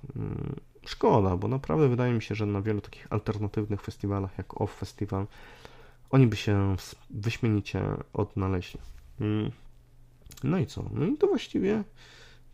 Szkoda, 0.87 1.37
bo 1.37 1.49
naprawdę 1.49 1.89
wydaje 1.89 2.13
mi 2.13 2.23
się, 2.23 2.35
że 2.35 2.47
na 2.47 2.63
wielu 2.63 2.81
takich 2.81 3.07
alternatywnych 3.11 3.83
festiwalach, 3.83 4.39
jak 4.39 4.61
Off 4.61 4.75
Festival, 4.75 5.27
oni 6.15 6.27
by 6.27 6.37
się 6.37 6.77
wyśmienicie 7.11 7.83
odnaleźli. 8.13 8.81
Mm. 9.21 9.51
No 10.45 10.59
i 10.59 10.67
co? 10.67 10.85
No 10.93 11.07
i 11.07 11.17
to 11.17 11.27
właściwie, 11.27 11.85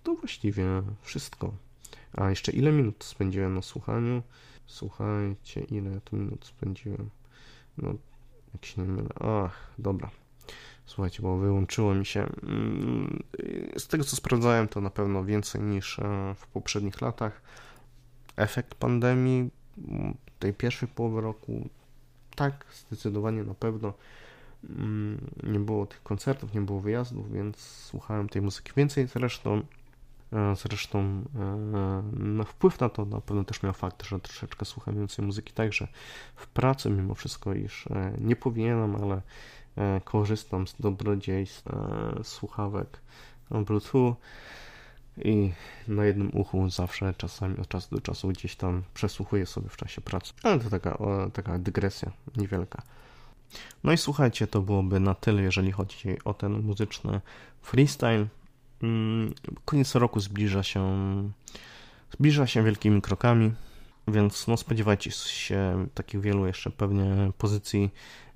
to 0.03 0.15
właściwie 0.15 0.65
wszystko. 1.03 1.53
A 2.13 2.31
jeszcze 2.31 2.53
ile 2.53 2.73
minut 2.73 3.05
spędziłem 3.05 3.55
na 3.55 3.63
słuchaniu? 3.63 4.23
Słuchajcie, 4.67 5.61
ile 5.61 6.01
tu 6.01 6.17
minut 6.17 6.45
spędziłem? 6.45 7.11
No, 7.79 7.95
jak 8.55 8.65
się 8.65 8.83
nie 8.83 8.89
mylę. 8.89 9.09
Ach, 9.21 9.73
dobra. 9.79 10.11
Słuchajcie, 10.87 11.23
bo 11.23 11.39
wyłączyło 11.39 11.95
mi 11.95 12.07
się. 12.07 12.21
Mm, 12.43 13.23
z 13.79 13.87
tego 13.87 14.05
co 14.05 14.17
sprawdzałem, 14.17 14.69
to 14.69 14.81
na 14.81 14.91
pewno 14.91 15.25
więcej 15.25 15.61
niż 15.63 15.99
e, 15.99 16.35
w 16.37 16.47
poprzednich 16.47 17.01
latach 17.01 17.43
efekt 18.37 18.75
pandemii 18.75 19.51
tej 20.39 20.55
pierwszej 20.55 20.89
połowy 20.89 21.21
roku, 21.21 21.69
tak, 22.41 22.67
zdecydowanie 22.87 23.45
na 23.45 23.55
pewno 23.55 23.93
mm, 24.71 25.31
nie 25.43 25.61
było 25.61 25.87
tych 25.87 26.03
koncertów, 26.03 26.55
nie 26.55 26.61
było 26.61 26.81
wyjazdów, 26.81 27.33
więc 27.33 27.57
słuchałem 27.59 28.29
tej 28.29 28.43
muzyki 28.43 28.73
więcej. 28.77 29.07
Zresztą, 29.07 29.63
e, 30.33 30.57
zresztą 30.57 30.99
e, 30.99 32.03
no, 32.13 32.45
wpływ 32.45 32.81
na 32.81 32.89
to 32.89 33.05
na 33.05 33.21
pewno 33.21 33.45
też 33.45 33.63
miał 33.63 33.73
fakt, 33.73 34.07
że 34.07 34.21
troszeczkę 34.21 34.65
słucham 34.65 34.95
więcej 34.95 35.25
muzyki 35.25 35.53
także 35.53 35.89
w 36.37 36.47
pracy, 36.47 36.91
mimo 36.91 37.15
wszystko, 37.15 37.55
iż 37.55 37.87
e, 37.87 38.13
nie 38.21 38.37
powinienem, 38.37 38.97
ale 38.97 39.23
korzystam 40.05 40.67
z 40.67 40.75
dobrodziejstw 40.81 41.65
słuchawek 42.23 43.01
Bluetooth 43.51 44.15
i 45.19 45.53
na 45.89 46.05
jednym 46.05 46.31
uchu 46.35 46.71
zawsze 46.71 47.15
czasami 47.15 47.59
od 47.59 47.69
czasu 47.69 47.95
do 47.95 48.01
czasu 48.01 48.29
gdzieś 48.29 48.57
tam 48.57 48.83
przesłuchuję 48.95 49.47
sobie 49.47 49.69
w 49.69 49.77
czasie 49.77 50.01
pracy. 50.01 50.33
Ale 50.43 50.61
to 50.61 50.71
taka, 50.71 50.99
o, 50.99 51.31
taka 51.31 51.59
dygresja 51.59 52.13
niewielka. 52.37 52.83
No 53.85 53.93
i 53.93 53.97
słuchajcie, 53.97 54.47
to 54.47 54.61
byłoby 54.61 55.01
na 55.01 55.15
tyle, 55.15 55.43
jeżeli 55.43 55.73
chodzi 55.73 56.25
o 56.25 56.35
ten 56.35 56.63
muzyczny 56.63 57.21
freestyle. 57.63 58.27
Mm, 58.83 59.35
koniec 59.65 59.95
roku 59.95 60.21
zbliża 60.21 60.63
się 60.63 60.83
zbliża 62.13 62.47
się 62.47 62.65
wielkimi 62.65 63.03
krokami, 63.03 63.53
więc 64.09 64.47
no 64.47 64.57
spodziewajcie 64.57 65.11
się 65.11 65.87
takich 65.95 66.21
wielu 66.21 66.47
jeszcze 66.47 66.71
pewnie 66.71 67.33
pozycji 67.39 67.91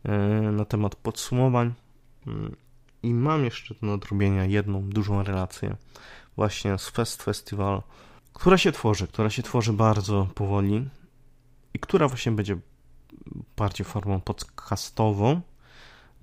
e, 0.04 0.18
na 0.52 0.64
temat 0.64 0.94
podsumowań. 0.94 1.74
Mm, 2.26 2.56
I 3.02 3.14
mam 3.14 3.44
jeszcze 3.44 3.74
do 3.74 3.86
nadrobienia 3.86 4.44
jedną 4.44 4.82
dużą 4.82 5.22
relację 5.22 5.76
właśnie 6.37 6.78
z 6.78 6.89
Fest 6.89 7.22
Festival, 7.22 7.82
która 8.32 8.59
się 8.59 8.72
tworzy, 8.72 9.09
która 9.09 9.30
się 9.30 9.43
tworzy 9.43 9.72
bardzo 9.72 10.28
powoli 10.35 10.89
i 11.74 11.78
która 11.78 12.09
właśnie 12.09 12.32
będzie 12.32 12.57
bardziej 13.57 13.85
formą 13.85 14.20
podcastową 14.20 15.41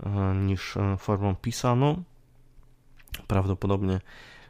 e, 0.04 0.10
niż 0.36 0.78
e, 0.78 0.98
formą 0.98 1.36
pisaną. 1.36 2.04
Prawdopodobnie 3.28 4.00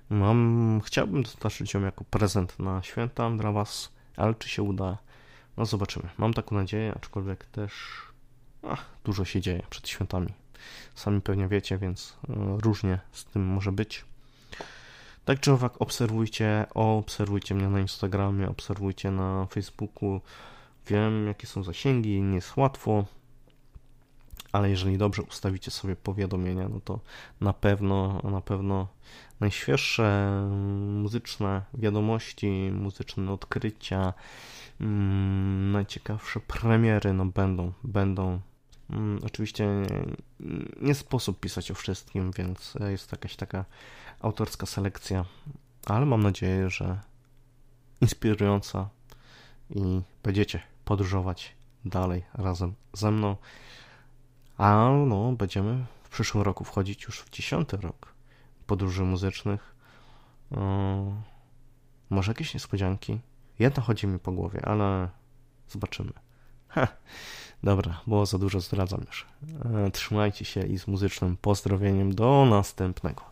mam, 0.10 0.82
chciałbym 0.86 1.24
dostarczyć 1.24 1.74
ją 1.74 1.82
jako 1.82 2.04
prezent 2.04 2.60
na 2.60 2.84
święta 2.84 3.30
dla 3.30 3.52
Was, 3.52 3.92
ale 4.18 4.36
czy 4.36 4.50
się 4.50 4.64
uda, 4.64 4.98
no 5.58 5.66
zobaczymy. 5.66 6.10
Mam 6.18 6.34
taką 6.34 6.56
nadzieję, 6.56 6.94
aczkolwiek 6.96 7.46
też 7.46 7.72
ach, 8.64 8.86
dużo 9.04 9.26
się 9.26 9.42
dzieje 9.42 9.64
przed 9.70 9.88
świętami. 9.88 10.34
Sami 10.96 11.22
pewnie 11.22 11.48
wiecie, 11.48 11.78
więc 11.78 12.18
e, 12.30 12.34
różnie 12.62 13.00
z 13.12 13.26
tym 13.26 13.46
może 13.46 13.72
być. 13.72 14.06
Tak 15.26 15.40
czy 15.40 15.52
owak 15.52 15.82
obserwujcie, 15.82 16.66
obserwujcie 16.74 17.56
mnie 17.56 17.68
na 17.68 17.80
Instagramie, 17.80 18.50
obserwujcie 18.50 19.12
na 19.12 19.46
Facebooku. 19.46 20.22
Wiem, 20.88 21.28
jakie 21.28 21.48
są 21.48 21.64
zasięgi, 21.64 22.22
nie 22.22 22.36
jest 22.36 22.58
łatwo, 22.58 23.06
ale 24.52 24.70
jeżeli 24.70 24.98
dobrze 24.98 25.22
ustawicie 25.22 25.72
sobie 25.72 25.96
powiadomienia, 25.96 26.70
no 26.70 26.80
to 26.80 27.00
na 27.42 27.54
pewno, 27.54 28.22
na 28.24 28.42
pewno 28.42 28.88
najświeższe 29.40 30.32
muzyczne 30.88 31.62
wiadomości, 31.74 32.72
muzyczne 32.74 33.32
odkrycia, 33.32 34.14
mm, 34.82 35.72
najciekawsze 35.72 36.40
premiery, 36.40 37.14
no 37.14 37.26
będą, 37.26 37.72
będą. 37.84 38.40
Mm, 38.90 39.20
oczywiście 39.26 39.68
nie 40.82 40.96
sposób 40.96 41.40
pisać 41.40 41.72
o 41.72 41.76
wszystkim, 41.76 42.32
więc 42.32 42.78
jest 42.90 43.12
jakaś 43.12 43.36
taka 43.36 43.66
autorska 44.22 44.66
selekcja, 44.66 45.26
ale 45.86 46.06
mam 46.06 46.24
nadzieję, 46.24 46.70
że 46.70 47.00
inspirująca 48.02 48.90
i 49.70 50.02
będziecie 50.24 50.62
podróżować 50.86 51.56
dalej 51.86 52.24
razem 52.34 52.74
ze 52.94 53.12
mną. 53.12 53.36
A 54.58 54.90
no, 55.08 55.32
będziemy 55.32 55.86
w 56.04 56.10
przyszłym 56.10 56.44
roku 56.44 56.64
wchodzić 56.64 57.04
już 57.04 57.20
w 57.22 57.30
dziesiąty 57.30 57.78
rok 57.78 58.14
podróży 58.68 59.04
muzycznych. 59.04 59.76
może 62.10 62.32
jakieś 62.32 62.54
niespodzianki? 62.54 63.20
Jedna 63.60 63.84
chodzi 63.84 64.08
mi 64.08 64.20
po 64.20 64.32
głowie, 64.32 64.66
ale 64.66 65.10
zobaczymy. 65.70 66.12
Ha, 66.68 66.88
dobra, 67.64 68.02
było 68.08 68.26
za 68.26 68.38
dużo, 68.38 68.60
zdradzam 68.60 69.02
już. 69.08 69.26
E, 69.66 69.92
trzymajcie 69.92 70.46
się 70.46 70.62
i 70.68 70.80
z 70.80 70.88
muzycznym 70.88 71.38
pozdrowieniem 71.38 72.16
do 72.16 72.46
następnego. 72.46 73.31